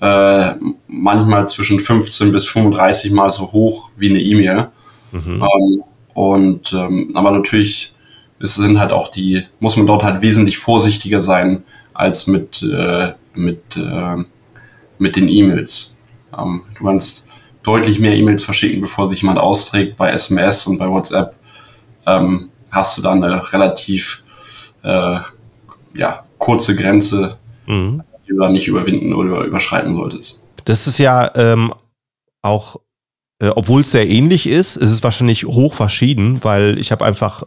[0.00, 0.52] äh,
[0.88, 4.68] manchmal zwischen 15 bis 35 Mal so hoch wie eine E-Mail.
[5.12, 5.42] Mhm.
[5.42, 7.96] Ähm, und ähm, aber natürlich
[8.38, 13.12] es sind halt auch die, muss man dort halt wesentlich vorsichtiger sein als mit, äh,
[13.34, 14.16] mit, äh,
[14.98, 15.98] mit den E-Mails.
[16.36, 17.25] Ähm, du kannst
[17.66, 19.96] deutlich mehr E-Mails verschicken, bevor sich jemand austrägt.
[19.96, 21.34] Bei SMS und bei WhatsApp
[22.06, 24.24] ähm, hast du dann eine relativ
[24.82, 25.18] äh,
[25.94, 28.02] ja, kurze Grenze, mhm.
[28.26, 30.44] die du dann nicht überwinden oder überschreiten solltest.
[30.64, 31.74] Das ist ja ähm,
[32.42, 32.76] auch,
[33.40, 37.42] äh, obwohl es sehr ähnlich ist, ist es wahrscheinlich hoch verschieden, weil ich habe einfach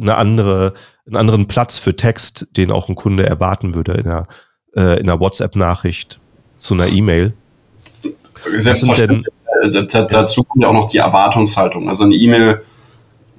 [0.00, 0.74] eine andere,
[1.06, 4.28] einen anderen Platz für Text, den auch ein Kunde erwarten würde in einer,
[4.76, 6.20] äh, in einer WhatsApp-Nachricht
[6.58, 7.34] zu einer E-Mail.
[8.58, 9.26] Selbstverständlich.
[10.08, 11.88] Dazu kommt ja auch noch die Erwartungshaltung.
[11.88, 12.62] Also eine E-Mail,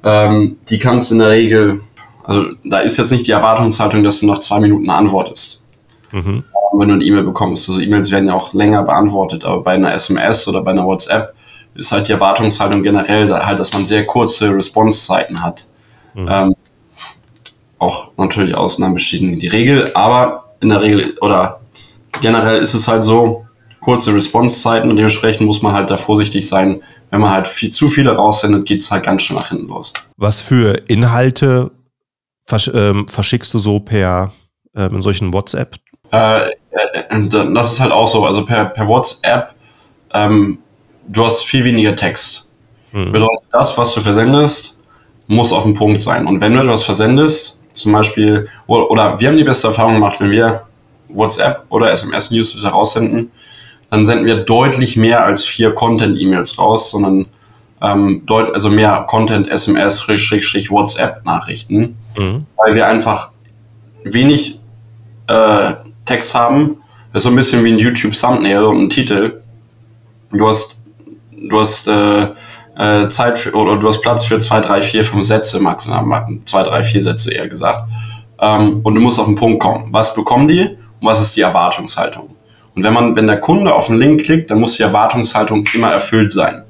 [0.04, 1.82] ähm, die kannst du in der Regel,
[2.24, 5.62] also da ist jetzt nicht die Erwartungshaltung, dass du nach zwei Minuten antwortest.
[6.12, 6.44] Mhm.
[6.74, 7.70] Wenn du eine E-Mail bekommst.
[7.70, 11.34] Also E-Mails werden ja auch länger beantwortet, aber bei einer SMS oder bei einer WhatsApp
[11.76, 15.68] ist halt die Erwartungshaltung generell halt, dass man sehr kurze Response-Zeiten hat.
[16.14, 16.28] Mhm.
[16.30, 16.56] Ähm,
[17.80, 21.62] auch natürlich Ausnahmen bestätigen die Regel, aber in der Regel oder
[22.22, 23.46] generell ist es halt so,
[23.88, 26.84] kurze Response-Zeiten und dementsprechend muss man halt da vorsichtig sein.
[27.10, 29.94] Wenn man halt viel, zu viele raussendet, geht es halt ganz schnell nach hinten los.
[30.18, 31.72] Was für Inhalte
[32.44, 34.34] versch ähm, verschickst du so per
[34.76, 35.78] ähm, in solchen WhatsApp?
[36.12, 38.26] Äh, äh, das ist halt auch so.
[38.26, 39.54] Also per, per WhatsApp,
[40.14, 40.60] ähm,
[41.08, 42.52] du hast viel weniger Text.
[42.92, 43.14] Mhm.
[43.14, 44.82] Bedeutet das, was du versendest,
[45.28, 46.28] muss auf dem Punkt sein.
[46.28, 50.32] Und wenn du etwas versendest, zum Beispiel, oder wir haben die beste Erfahrung gemacht, wenn
[50.32, 50.64] wir
[51.08, 53.32] WhatsApp oder SMS-News raussenden,
[53.90, 57.28] dann senden wir deutlich mehr als vier Content-E-Mails raus, sondern
[57.82, 62.46] ähm, deut also mehr Content, SMS, Schrägstrich, WhatsApp-Nachrichten, mhm.
[62.58, 63.30] weil wir einfach
[64.04, 64.60] wenig
[65.28, 65.74] äh,
[66.06, 66.78] Text haben.
[67.14, 69.42] Das ist so ein bisschen wie ein YouTube-Thumbnail und ein Titel.
[70.32, 70.82] Du hast,
[71.32, 72.30] du hast äh,
[72.78, 76.64] äh, Zeit für, oder du hast Platz für zwei, drei, vier, fünf Sätze maximal, zwei,
[76.64, 77.90] drei, vier Sätze eher gesagt.
[78.40, 79.88] Ähm, und du musst auf den Punkt kommen.
[79.92, 82.37] Was bekommen die und was ist die Erwartungshaltung?
[82.78, 85.92] Und wenn man, wenn der Kunde auf den Link klickt, dann muss die Erwartungshaltung immer
[85.92, 86.64] erfüllt sein.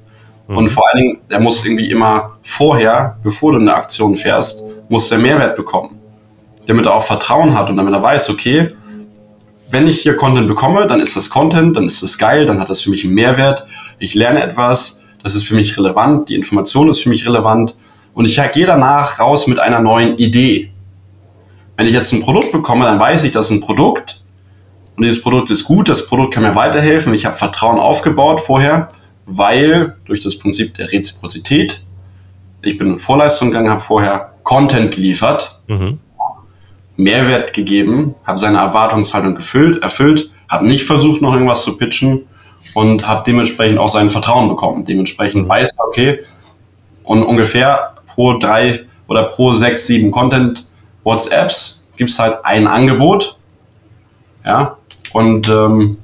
[0.48, 0.58] Mhm.
[0.58, 5.10] Und vor allen Dingen, der muss irgendwie immer vorher, bevor du eine Aktion fährst, muss
[5.10, 6.00] der Mehrwert bekommen.
[6.65, 8.70] Damit er auch Vertrauen hat und damit er weiß, okay,
[9.70, 12.70] wenn ich hier Content bekomme, dann ist das Content, dann ist das geil, dann hat
[12.70, 13.67] das für mich einen Mehrwert.
[14.00, 17.76] Ich lerne etwas, das ist für mich relevant, die Information ist für mich relevant
[18.13, 20.72] und ich gehe danach raus mit einer neuen Idee.
[21.76, 24.22] Wenn ich jetzt ein Produkt bekomme, dann weiß ich, dass ein Produkt
[25.05, 28.89] dieses Produkt ist gut, das Produkt kann mir weiterhelfen, ich habe Vertrauen aufgebaut vorher,
[29.25, 31.81] weil durch das Prinzip der Reziprozität,
[32.62, 35.99] ich bin in Vorleistung gegangen, habe vorher Content geliefert, mhm.
[36.95, 42.25] Mehrwert gegeben, habe seine Erwartungshaltung gefüllt, erfüllt, habe nicht versucht, noch irgendwas zu pitchen
[42.73, 44.86] und habe dementsprechend auch sein Vertrauen bekommen.
[44.86, 46.19] Dementsprechend weiß er, okay,
[47.03, 50.67] und ungefähr pro drei oder pro sechs, sieben Content
[51.03, 53.38] WhatsApps gibt es halt ein Angebot.
[54.45, 54.76] Ja,
[55.13, 55.98] und ähm,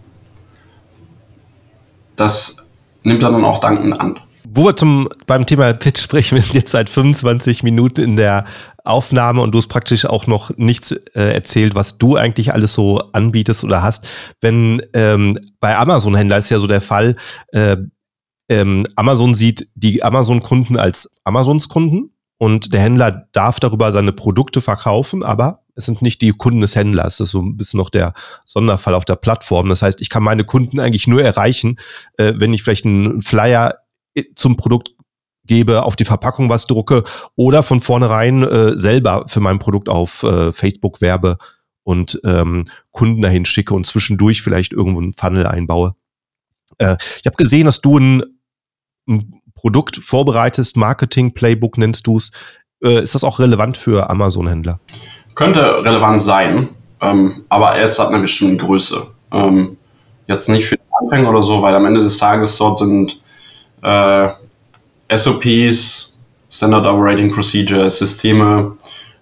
[2.15, 2.57] das
[3.03, 4.19] nimmt er dann auch dankend an.
[4.47, 8.45] wo wir zum, beim Thema Pitch sprechen, wir sind jetzt seit 25 Minuten in der
[8.83, 12.99] Aufnahme und du hast praktisch auch noch nichts äh, erzählt, was du eigentlich alles so
[13.13, 14.07] anbietest oder hast.
[14.41, 17.15] Wenn ähm, bei Amazon-Händler ist ja so der Fall,
[17.51, 17.77] äh,
[18.49, 25.23] ähm, Amazon sieht die Amazon-Kunden als Amazons-Kunden und der Händler darf darüber seine Produkte verkaufen,
[25.23, 27.17] aber es sind nicht die Kunden des Händlers.
[27.17, 28.13] Das ist so ein bisschen noch der
[28.45, 29.69] Sonderfall auf der Plattform.
[29.69, 31.77] Das heißt, ich kann meine Kunden eigentlich nur erreichen,
[32.17, 33.79] äh, wenn ich vielleicht einen Flyer
[34.13, 34.91] äh, zum Produkt
[35.45, 37.03] gebe, auf die Verpackung was drucke
[37.35, 41.37] oder von vornherein äh, selber für mein Produkt auf äh, Facebook werbe
[41.83, 45.95] und ähm, Kunden dahin schicke und zwischendurch vielleicht irgendwo einen Funnel einbaue.
[46.77, 48.23] Äh, ich habe gesehen, dass du ein,
[49.07, 52.31] ein Produkt vorbereitest, Marketing-Playbook nennst du es.
[52.83, 54.79] Äh, ist das auch relevant für Amazon-Händler?
[55.35, 56.69] Könnte relevant sein,
[57.01, 59.07] ähm, aber erst ab einer bestimmten Größe.
[59.31, 59.77] Ähm,
[60.27, 63.21] jetzt nicht für Anfänger oder so, weil am Ende des Tages dort sind
[63.81, 64.29] äh,
[65.15, 66.13] SOPs,
[66.49, 68.77] Standard Operating Procedures, Systeme,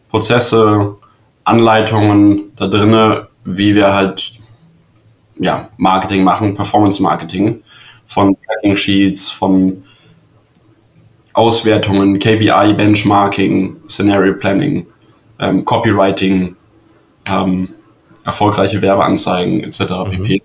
[0.09, 0.95] Prozesse,
[1.43, 4.33] Anleitungen da drinne, wie wir halt
[5.39, 7.63] ja, Marketing machen, Performance Marketing,
[8.05, 9.83] von Tracking Sheets, von
[11.33, 14.85] Auswertungen, KPI, Benchmarking, Scenario Planning,
[15.41, 16.55] ähm, Copywriting,
[17.27, 17.69] ähm,
[18.23, 19.81] erfolgreiche Werbeanzeigen etc.
[19.81, 20.11] Mhm.
[20.11, 20.43] pp.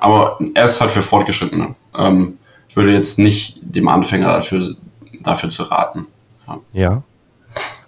[0.00, 1.74] Aber er ist halt für Fortgeschrittene.
[1.96, 4.74] Ähm, ich würde jetzt nicht dem Anfänger dafür,
[5.22, 6.06] dafür zu raten.
[6.46, 6.60] Ja.
[6.72, 7.02] ja.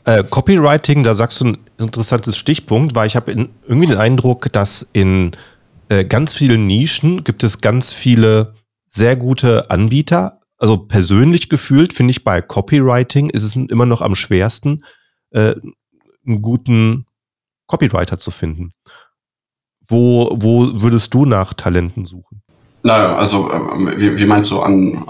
[0.04, 4.88] Äh, Copywriting, da sagst du ein interessantes Stichpunkt, weil ich habe irgendwie den Eindruck, dass
[4.92, 5.32] in
[5.88, 8.54] äh, ganz vielen Nischen gibt es ganz viele
[8.86, 10.40] sehr gute Anbieter.
[10.56, 14.82] Also persönlich gefühlt finde ich bei Copywriting ist es immer noch am schwersten,
[15.30, 15.54] äh,
[16.26, 17.06] einen guten
[17.66, 18.70] Copywriter zu finden.
[19.86, 22.42] Wo, wo würdest du nach Talenten suchen?
[22.82, 25.04] Naja, also äh, wie, wie meinst du an,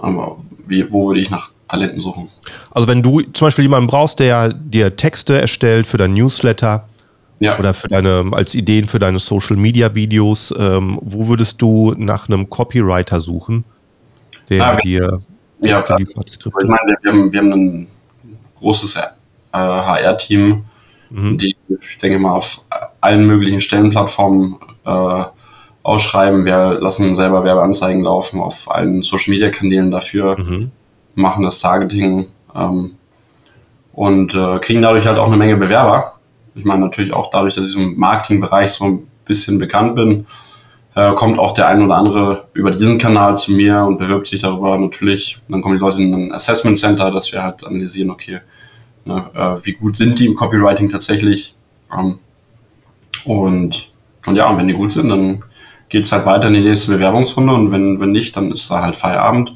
[0.66, 2.28] wie, wo würde ich nach Talenten suchen?
[2.70, 6.88] Also wenn du zum Beispiel jemanden brauchst, der dir Texte erstellt für dein Newsletter
[7.38, 7.58] ja.
[7.58, 12.28] oder für deine, als Ideen für deine Social Media Videos, ähm, wo würdest du nach
[12.28, 13.64] einem Copywriter suchen,
[14.48, 15.20] der ah, dir
[15.62, 16.38] Texte ja, liefert?
[16.38, 17.88] Ich meine, wir haben, wir haben ein
[18.56, 18.96] großes
[19.52, 20.64] äh, HR-Team,
[21.10, 21.38] mhm.
[21.38, 22.64] die, ich denke mal, auf
[23.00, 25.24] allen möglichen Stellenplattformen äh,
[25.82, 26.44] ausschreiben.
[26.44, 30.70] Wir lassen selber Werbeanzeigen laufen auf allen Social Media Kanälen dafür, mhm.
[31.14, 32.96] machen das Targeting ähm,
[33.92, 36.14] und äh, kriegen dadurch halt auch eine Menge Bewerber.
[36.54, 40.26] Ich meine natürlich auch dadurch, dass ich im Marketingbereich so ein bisschen bekannt bin,
[40.94, 44.40] äh, kommt auch der ein oder andere über diesen Kanal zu mir und bewirbt sich
[44.40, 45.40] darüber natürlich.
[45.48, 48.40] Dann kommen die Leute in ein Assessment Center, dass wir halt analysieren, okay,
[49.10, 51.54] ne, äh, wie gut sind die im Copywriting tatsächlich.
[51.96, 52.18] Ähm,
[53.24, 53.92] und,
[54.26, 55.42] und ja, und wenn die gut sind, dann
[55.88, 58.82] geht es halt weiter in die nächste Bewerbungsrunde und wenn, wenn nicht, dann ist da
[58.82, 59.54] halt Feierabend.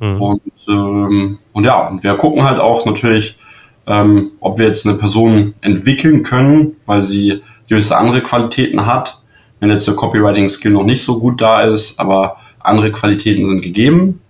[0.00, 0.20] Mhm.
[0.20, 3.38] Und, ähm, und ja, und wir gucken halt auch natürlich,
[3.86, 9.20] ähm, ob wir jetzt eine Person entwickeln können, weil sie gewisse andere Qualitäten hat.
[9.60, 14.20] Wenn jetzt der Copywriting-Skill noch nicht so gut da ist, aber andere Qualitäten sind gegeben,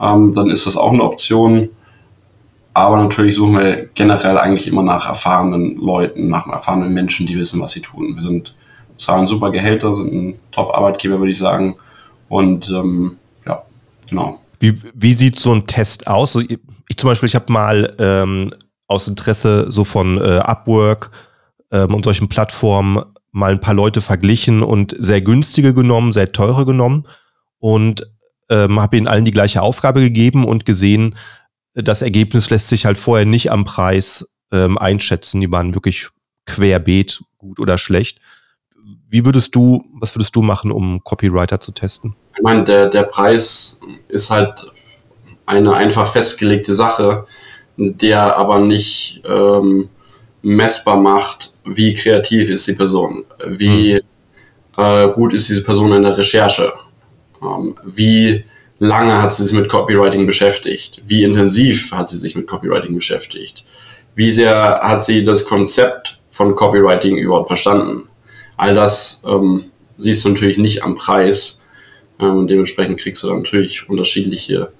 [0.00, 1.70] ähm, dann ist das auch eine Option.
[2.72, 7.60] Aber natürlich suchen wir generell eigentlich immer nach erfahrenen Leuten, nach erfahrenen Menschen, die wissen,
[7.60, 8.14] was sie tun.
[8.14, 8.54] Wir sind
[8.96, 11.76] zahlen super Gehälter, sind ein Top-Arbeitgeber, würde ich sagen.
[12.28, 13.62] Und ähm, ja,
[14.08, 14.40] genau.
[14.60, 16.36] Wie, wie sieht so ein Test aus?
[16.36, 16.48] Also
[16.88, 18.52] ich, zum Beispiel, ich habe mal ähm,
[18.86, 21.10] aus Interesse so von äh, Upwork
[21.72, 23.02] ähm, und solchen Plattformen
[23.32, 27.06] mal ein paar Leute verglichen und sehr günstige genommen, sehr teure genommen
[27.58, 28.10] und
[28.48, 31.14] ähm, habe ihnen allen die gleiche Aufgabe gegeben und gesehen,
[31.82, 35.40] das Ergebnis lässt sich halt vorher nicht am Preis ähm, einschätzen.
[35.40, 36.08] Die waren wirklich
[36.46, 38.20] querbeet, gut oder schlecht.
[39.08, 42.14] Wie würdest du, was würdest du machen, um Copywriter zu testen?
[42.36, 44.66] Ich meine, der, der Preis ist halt
[45.46, 47.26] eine einfach festgelegte Sache,
[47.76, 49.88] der aber nicht ähm,
[50.42, 54.00] messbar macht, wie kreativ ist die Person, wie hm.
[54.76, 56.72] äh, gut ist diese Person in der Recherche,
[57.42, 58.44] ähm, wie
[58.80, 63.64] lange hat sie sich mit Copywriting beschäftigt, wie intensiv hat sie sich mit Copywriting beschäftigt,
[64.16, 68.08] wie sehr hat sie das Konzept von Copywriting überhaupt verstanden.
[68.56, 69.66] All das ähm,
[69.98, 71.62] siehst du natürlich nicht am Preis.
[72.18, 74.72] Ähm, dementsprechend kriegst du dann natürlich unterschiedliche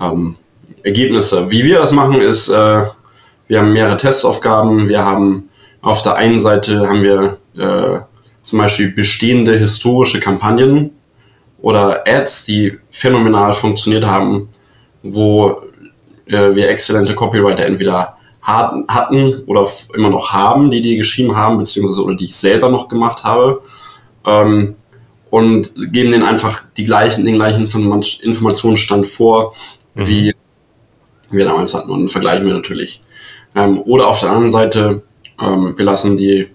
[0.00, 0.36] ähm,
[0.82, 1.50] Ergebnisse.
[1.50, 2.84] Wie wir das machen, ist, äh,
[3.46, 4.88] wir haben mehrere Testaufgaben.
[4.88, 5.48] Wir haben
[5.80, 8.00] auf der einen Seite haben wir äh,
[8.42, 10.90] zum Beispiel bestehende historische Kampagnen
[11.60, 14.48] oder Ads, die phänomenal funktioniert haben,
[15.02, 15.62] wo
[16.26, 22.02] äh, wir exzellente Copywriter entweder hatten oder immer noch haben, die die geschrieben haben, beziehungsweise
[22.02, 23.62] oder die ich selber noch gemacht habe.
[24.26, 24.76] Ähm,
[25.30, 29.54] und geben denen einfach die gleichen, den gleichen Informationsstand vor,
[29.94, 30.06] mhm.
[30.06, 30.34] wie
[31.30, 33.02] wir damals hatten und vergleichen wir natürlich.
[33.54, 35.02] Ähm, oder auf der anderen Seite,
[35.38, 36.48] ähm, wir lassen die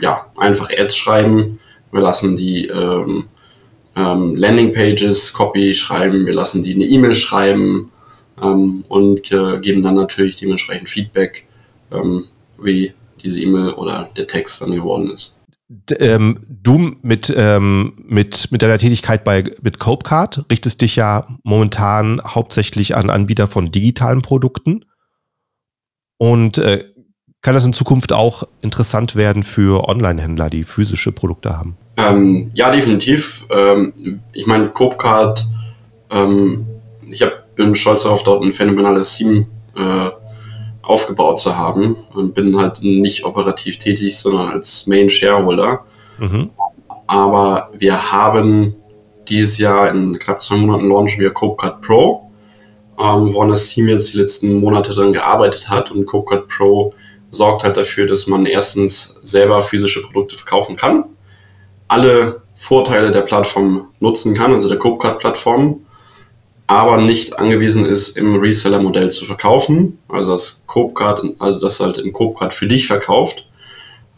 [0.00, 1.60] ja, einfach Ads schreiben,
[1.92, 3.26] wir lassen die ähm,
[3.96, 7.90] ähm, Landingpages, Copy schreiben, wir lassen die eine E-Mail schreiben
[8.42, 11.46] ähm, und äh, geben dann natürlich dementsprechend Feedback,
[11.92, 12.26] ähm,
[12.58, 15.36] wie diese E-Mail oder der Text dann geworden ist.
[15.68, 21.26] D ähm, du mit, ähm, mit, mit deiner Tätigkeit bei mit Copecard richtest dich ja
[21.42, 24.84] momentan hauptsächlich an Anbieter von digitalen Produkten.
[26.18, 26.84] Und äh,
[27.40, 31.76] kann das in Zukunft auch interessant werden für Online-Händler, die physische Produkte haben?
[31.96, 33.46] Ähm, ja, definitiv.
[33.50, 35.46] Ähm, ich meine, Copecard,
[36.10, 36.66] ähm,
[37.08, 40.10] ich hab, bin stolz darauf, dort ein phänomenales Team äh,
[40.82, 45.84] aufgebaut zu haben und bin halt nicht operativ tätig, sondern als Main Shareholder.
[46.18, 46.50] Mhm.
[47.06, 48.74] Aber wir haben
[49.28, 52.30] dieses Jahr in knapp zwei Monaten launchen wir Copecard Pro,
[52.98, 56.92] ähm, woran das Team jetzt die letzten Monate dran gearbeitet hat und Copecard Pro
[57.30, 61.04] sorgt halt dafür, dass man erstens selber physische Produkte verkaufen kann,
[61.88, 65.80] alle Vorteile der Plattform nutzen kann, also der Copecard-Plattform,
[66.66, 72.12] aber nicht angewiesen ist, im Reseller-Modell zu verkaufen, also das Copecard, also das halt im
[72.12, 73.46] Copecard für dich verkauft,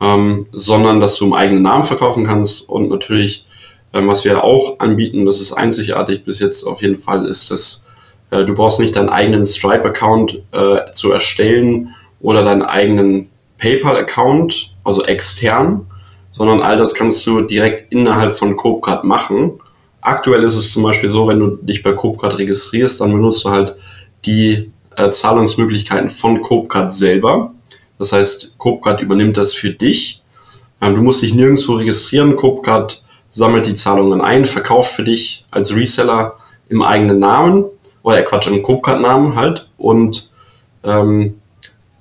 [0.01, 3.47] ähm, sondern dass du im eigenen Namen verkaufen kannst und natürlich,
[3.93, 7.89] ähm, was wir auch anbieten, das ist einzigartig bis jetzt auf jeden Fall, ist, dass
[8.31, 15.03] äh, du brauchst nicht deinen eigenen Stripe-Account äh, zu erstellen oder deinen eigenen PayPal-Account, also
[15.05, 15.87] extern,
[16.37, 19.59] sondern all das kannst du direkt innerhalb von Copecard machen
[20.07, 23.51] Aktuell ist es zum Beispiel so, wenn du dich bei Copecard registrierst, dann benutzt du
[23.51, 23.75] halt
[24.25, 27.53] die äh, Zahlungsmöglichkeiten von Copecard selber.
[27.99, 30.23] Das heißt, Copecard übernimmt das für dich.
[30.81, 32.37] Ähm, du musst dich nirgendwo registrieren.
[32.37, 36.37] Copecard sammelt die Zahlungen ein, verkauft für dich als Reseller
[36.69, 37.65] im eigenen Namen
[38.05, 40.31] oder äh, Quatsch, im Copecard-Namen halt und
[40.85, 41.41] ähm,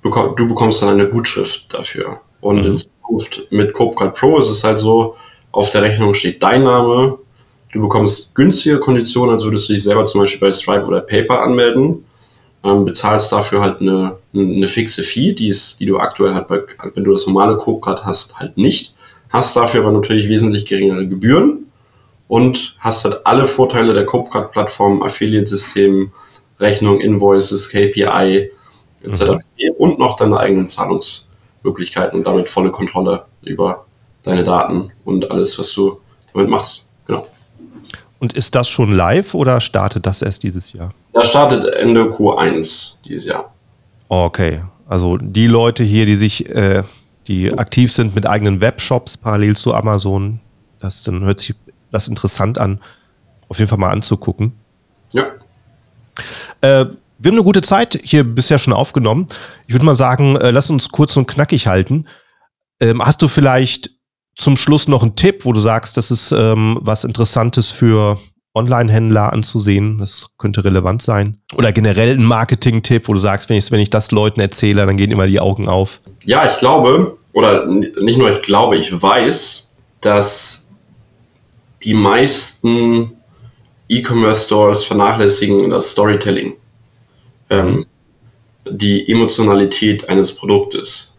[0.04, 2.20] du bekommst dann eine Gutschrift dafür.
[2.40, 2.76] Und mhm.
[3.06, 5.16] Zukunft mit Copecard Pro ist es halt so,
[5.52, 7.18] auf der Rechnung steht dein Name,
[7.76, 11.42] Du bekommst günstige Konditionen, als würdest du dich selber zum Beispiel bei Stripe oder Paper
[11.42, 12.06] anmelden.
[12.64, 16.62] Ähm, bezahlst dafür halt eine, eine fixe Fee, die, ist, die du aktuell halt, bei,
[16.94, 18.94] wenn du das normale Copecard hast, halt nicht.
[19.28, 21.66] Hast dafür aber natürlich wesentlich geringere Gebühren
[22.28, 26.12] und hast halt alle Vorteile der Copecard-Plattform, Affiliate-System,
[26.58, 28.50] Rechnung, Invoices, KPI
[29.02, 29.22] etc.
[29.22, 29.40] Mhm.
[29.76, 30.66] und noch deine eigenen
[31.66, 33.86] Zahlungsmöglichkeiten und damit volle Kontrolle über
[34.22, 36.00] deine Daten und alles, was du
[36.32, 36.86] damit machst.
[37.06, 37.24] Genau.
[38.18, 40.92] Und ist das schon live oder startet das erst dieses Jahr?
[41.12, 43.52] Das startet Ende Q1 dieses Jahr.
[44.08, 46.82] Okay, also die Leute hier, die sich, äh,
[47.26, 50.40] die aktiv sind mit eigenen Webshops parallel zu Amazon,
[50.80, 51.54] das dann hört sich
[51.90, 52.80] das interessant an,
[53.48, 54.52] auf jeden Fall mal anzugucken.
[55.12, 55.26] Ja.
[56.60, 56.86] Äh,
[57.18, 59.26] wir haben eine gute Zeit hier bisher schon aufgenommen.
[59.66, 62.06] Ich würde mal sagen, äh, lass uns kurz und knackig halten.
[62.80, 63.90] Ähm, hast du vielleicht
[64.34, 68.18] zum Schluss noch ein Tipp, wo du sagst, das ist ähm, was Interessantes für
[68.54, 69.98] Online-Händler anzusehen.
[69.98, 71.38] Das könnte relevant sein.
[71.54, 74.96] Oder generell ein Marketing-Tipp, wo du sagst, wenn ich, wenn ich das Leuten erzähle, dann
[74.96, 76.00] gehen immer die Augen auf.
[76.24, 80.68] Ja, ich glaube, oder nicht nur ich glaube, ich weiß, dass
[81.82, 83.12] die meisten
[83.88, 86.54] E-Commerce-Stores vernachlässigen das Storytelling.
[87.50, 87.86] Ähm,
[88.68, 91.16] die Emotionalität eines Produktes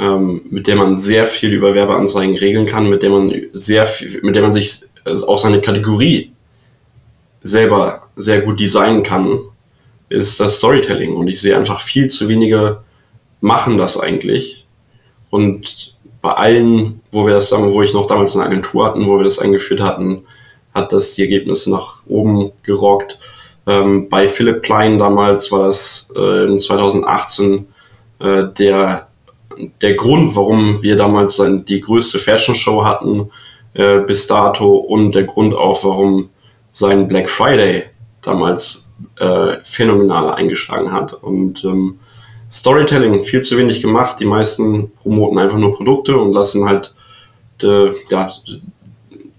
[0.00, 4.20] ähm, mit der man sehr viel über Werbeanzeigen regeln kann, mit der man sehr viel,
[4.22, 6.32] mit der man sich also auch seine Kategorie
[7.42, 9.40] selber sehr gut designen kann,
[10.08, 11.14] ist das Storytelling.
[11.14, 12.80] Und ich sehe einfach viel zu wenige
[13.42, 14.66] machen das eigentlich.
[15.28, 19.18] Und bei allen, wo wir das sagen, wo ich noch damals eine Agentur hatten, wo
[19.18, 20.22] wir das eingeführt hatten,
[20.74, 23.18] hat das die Ergebnisse nach oben gerockt.
[23.66, 27.66] Ähm, bei Philipp Plein damals war das äh, in 2018
[28.20, 29.06] äh, der
[29.82, 33.30] der Grund, warum wir damals die größte Fashion Show hatten
[33.74, 36.30] äh, bis dato und der Grund auch, warum
[36.70, 37.84] sein Black Friday
[38.22, 41.14] damals äh, phänomenal eingeschlagen hat.
[41.14, 41.98] Und ähm,
[42.50, 44.18] Storytelling viel zu wenig gemacht.
[44.20, 46.94] Die meisten promoten einfach nur Produkte und lassen halt
[47.62, 48.30] de, ja,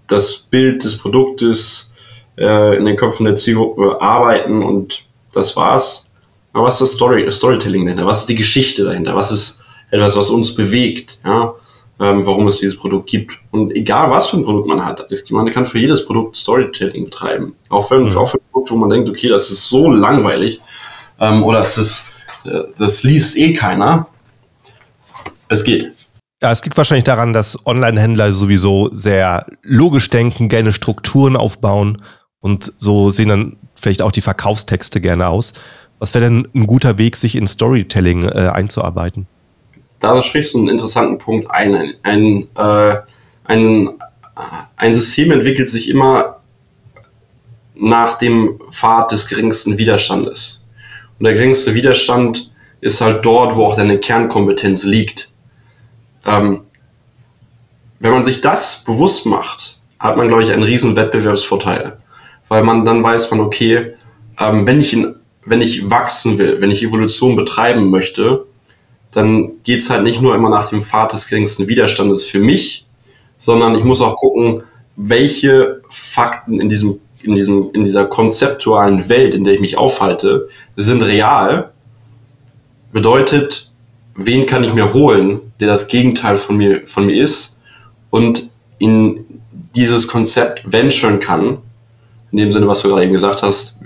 [0.08, 1.91] das Bild des Produktes
[2.38, 5.04] äh, in den Köpfen der Zielgruppe arbeiten und
[5.34, 6.12] das war's.
[6.54, 8.06] Aber was ist das Story, Storytelling dahinter?
[8.06, 9.16] Was ist die Geschichte dahinter?
[9.16, 11.54] Was ist etwas, was uns bewegt, ja,
[12.00, 13.38] ähm, warum es dieses Produkt gibt.
[13.52, 16.36] Und egal, was für ein Produkt man hat, ich meine, man kann für jedes Produkt
[16.36, 17.56] Storytelling betreiben.
[17.70, 18.18] Auch wenn, mhm.
[18.18, 20.60] auch für ein Produkt, wo man denkt, okay, das ist so langweilig,
[21.20, 22.14] ähm, oder das ist,
[22.46, 24.08] äh, das liest eh keiner.
[25.48, 25.92] Es geht.
[26.42, 32.02] Ja, es liegt wahrscheinlich daran, dass Online-Händler sowieso sehr logisch denken, gerne Strukturen aufbauen
[32.42, 35.54] und so sehen dann vielleicht auch die Verkaufstexte gerne aus.
[36.00, 39.28] Was wäre denn ein guter Weg, sich in Storytelling äh, einzuarbeiten?
[40.00, 41.76] Da sprichst du einen interessanten Punkt ein.
[41.76, 42.98] Ein, ein, äh,
[43.44, 43.90] ein,
[44.76, 46.38] ein System entwickelt sich immer
[47.76, 50.66] nach dem Pfad des geringsten Widerstandes.
[51.20, 55.32] Und der geringste Widerstand ist halt dort, wo auch deine Kernkompetenz liegt.
[56.26, 56.64] Ähm,
[58.00, 61.98] wenn man sich das bewusst macht, hat man, glaube ich, einen riesen Wettbewerbsvorteil.
[62.52, 63.94] Weil man dann weiß man, okay,
[64.38, 68.46] ähm, wenn, ich in, wenn ich wachsen will, wenn ich Evolution betreiben möchte,
[69.12, 72.88] dann geht's halt nicht nur immer nach dem Pfad des geringsten Widerstandes für mich,
[73.38, 74.64] sondern ich muss auch gucken,
[74.98, 80.50] welche Fakten in diesem, in diesem, in dieser konzeptualen Welt, in der ich mich aufhalte,
[80.76, 81.72] sind real.
[82.92, 83.72] Bedeutet,
[84.16, 87.62] wen kann ich mir holen, der das Gegenteil von mir, von mir ist
[88.10, 89.24] und in
[89.74, 91.60] dieses Konzept venturen kann.
[92.32, 93.80] In dem Sinne, was du gerade eben gesagt hast,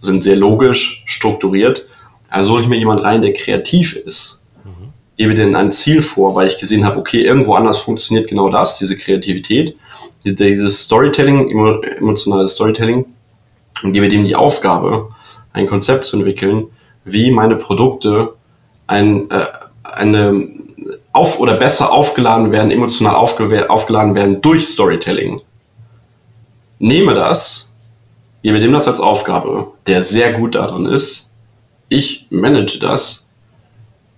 [0.00, 1.86] sind sehr logisch, strukturiert.
[2.28, 4.92] Also hole ich mir jemand rein, der kreativ ist, mhm.
[5.16, 8.78] gebe denen ein Ziel vor, weil ich gesehen habe, okay, irgendwo anders funktioniert genau das,
[8.78, 9.76] diese Kreativität,
[10.24, 11.50] dieses Storytelling,
[11.98, 13.06] emotionales Storytelling
[13.82, 15.10] und gebe dem die Aufgabe,
[15.52, 16.66] ein Konzept zu entwickeln,
[17.04, 18.34] wie meine Produkte
[18.86, 19.46] ein, äh,
[19.82, 20.48] eine
[21.12, 25.40] auf oder besser aufgeladen werden, emotional aufgeladen werden durch Storytelling.
[26.78, 27.69] Nehme das,
[28.42, 31.30] gebe dem das als Aufgabe, der sehr gut darin ist.
[31.88, 33.28] Ich manage das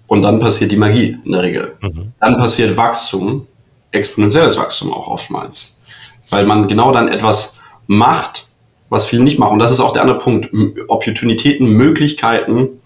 [0.06, 1.76] und dann passiert die Magie in der Regel.
[1.80, 2.12] Mhm.
[2.20, 3.46] Dann passiert Wachstum,
[3.90, 8.46] exponentielles Wachstum auch oftmals, weil man genau dann etwas macht,
[8.90, 9.54] was viele nicht machen.
[9.54, 10.50] Und das ist auch der andere Punkt.
[10.88, 12.80] Opportunitäten, Möglichkeiten,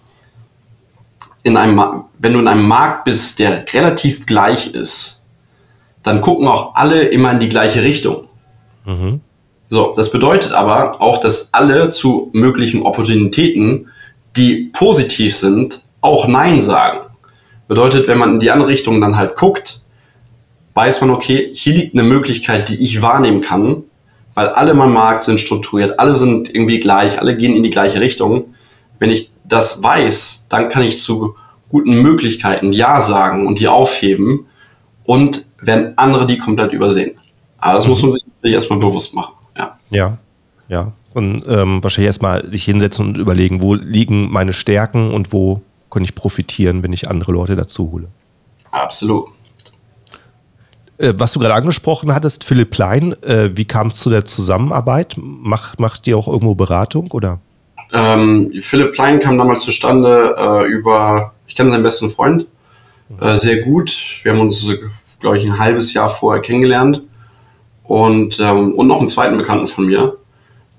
[1.43, 5.25] in einem, wenn du in einem Markt bist, der relativ gleich ist,
[6.03, 8.27] dann gucken auch alle immer in die gleiche Richtung.
[8.85, 9.21] Mhm.
[9.69, 13.89] So, das bedeutet aber auch, dass alle zu möglichen Opportunitäten,
[14.37, 16.99] die positiv sind, auch Nein sagen.
[17.67, 19.81] Bedeutet, wenn man in die andere Richtung dann halt guckt,
[20.73, 23.83] weiß man, okay, hier liegt eine Möglichkeit, die ich wahrnehmen kann,
[24.35, 27.71] weil alle in meinem Markt sind strukturiert, alle sind irgendwie gleich, alle gehen in die
[27.71, 28.53] gleiche Richtung.
[28.99, 31.35] Wenn ich das weiß, dann kann ich zu
[31.69, 34.45] guten Möglichkeiten Ja sagen und die aufheben
[35.03, 37.17] und werden andere die komplett übersehen.
[37.57, 37.89] Aber das mhm.
[37.89, 39.33] muss man sich natürlich erstmal bewusst machen.
[39.89, 40.17] Ja.
[40.69, 40.93] Ja.
[41.13, 46.03] Und ähm, wahrscheinlich erstmal sich hinsetzen und überlegen, wo liegen meine Stärken und wo kann
[46.03, 48.07] ich profitieren, wenn ich andere Leute dazu hole.
[48.71, 49.29] Absolut.
[50.97, 55.15] Äh, was du gerade angesprochen hattest, Philipp Klein, äh, wie kam es zu der Zusammenarbeit?
[55.17, 57.39] Macht, macht ihr auch irgendwo Beratung oder?
[57.93, 62.45] Ähm, Philipp Klein kam damals zustande äh, über, ich kenne seinen besten Freund
[63.19, 63.95] äh, sehr gut.
[64.23, 64.67] Wir haben uns,
[65.19, 67.01] glaube ich, ein halbes Jahr vorher kennengelernt.
[67.87, 70.17] Und, ähm, und noch einen zweiten Bekannten von mir,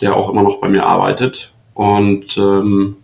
[0.01, 1.53] der auch immer noch bei mir arbeitet.
[1.75, 2.97] Und ähm,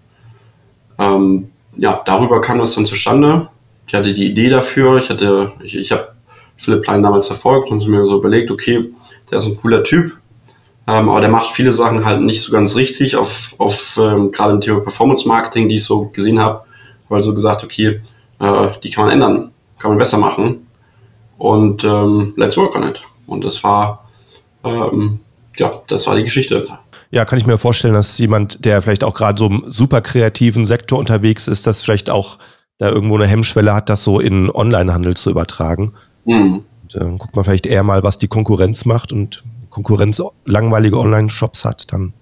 [0.99, 3.49] ähm, ja, darüber kam das dann zustande.
[3.87, 4.99] Ich hatte die Idee dafür.
[4.99, 6.15] Ich hatte, ich, ich habe
[6.57, 8.93] Philipp Klein damals verfolgt und mir so überlegt, okay,
[9.31, 10.13] der ist ein cooler Typ,
[10.87, 14.55] ähm, aber der macht viele Sachen halt nicht so ganz richtig auf, auf ähm, gerade
[14.55, 16.63] im Thema Performance Marketing, die ich so gesehen habe,
[17.09, 18.01] weil so gesagt, okay,
[18.41, 20.67] äh, die kann man ändern, kann man besser machen
[21.39, 23.05] und ähm, let's work on it.
[23.27, 24.09] Und das war,
[24.65, 25.21] ähm,
[25.57, 26.67] ja, das war die Geschichte.
[27.11, 30.67] Ja, kann ich mir vorstellen, dass jemand, der vielleicht auch gerade so im super kreativen
[30.67, 32.39] Sektor unterwegs ist, das vielleicht auch
[32.79, 35.93] da irgendwo eine Hemmschwelle hat, das so in Onlinehandel zu übertragen.
[36.25, 36.65] Mhm.
[36.83, 41.65] Und, äh, guckt man vielleicht eher mal, was die Konkurrenz macht und Konkurrenz langweilige Online-Shops
[41.65, 42.15] hat, dann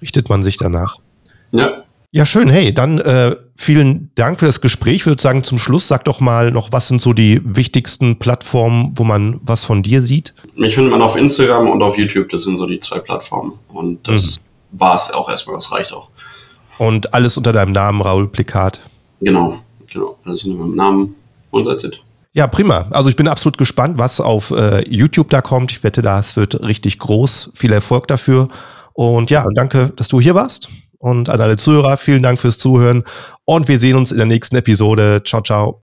[0.00, 0.98] richtet man sich danach.
[1.52, 1.84] Ja.
[2.14, 2.50] Ja, schön.
[2.50, 4.96] Hey, dann äh, vielen Dank für das Gespräch.
[4.96, 8.92] Ich würde sagen, zum Schluss sag doch mal noch, was sind so die wichtigsten Plattformen,
[8.96, 10.34] wo man was von dir sieht?
[10.54, 12.28] Mich findet man auf Instagram und auf YouTube.
[12.28, 13.58] Das sind so die zwei Plattformen.
[13.68, 14.78] Und das mhm.
[14.80, 15.56] war es auch erstmal.
[15.56, 16.10] Das reicht auch.
[16.76, 18.80] Und alles unter deinem Namen, Raul Plikat.
[19.22, 19.60] Genau,
[19.90, 20.18] genau.
[20.26, 21.14] Alles unter meinem Namen
[21.50, 21.98] und that's it.
[22.34, 22.88] Ja, prima.
[22.90, 25.72] Also ich bin absolut gespannt, was auf äh, YouTube da kommt.
[25.72, 27.52] Ich wette, das wird richtig groß.
[27.54, 28.48] Viel Erfolg dafür.
[28.92, 30.68] Und ja, danke, dass du hier warst.
[31.02, 33.02] Und an alle Zuhörer, vielen Dank fürs Zuhören.
[33.44, 35.20] Und wir sehen uns in der nächsten Episode.
[35.24, 35.82] Ciao, ciao.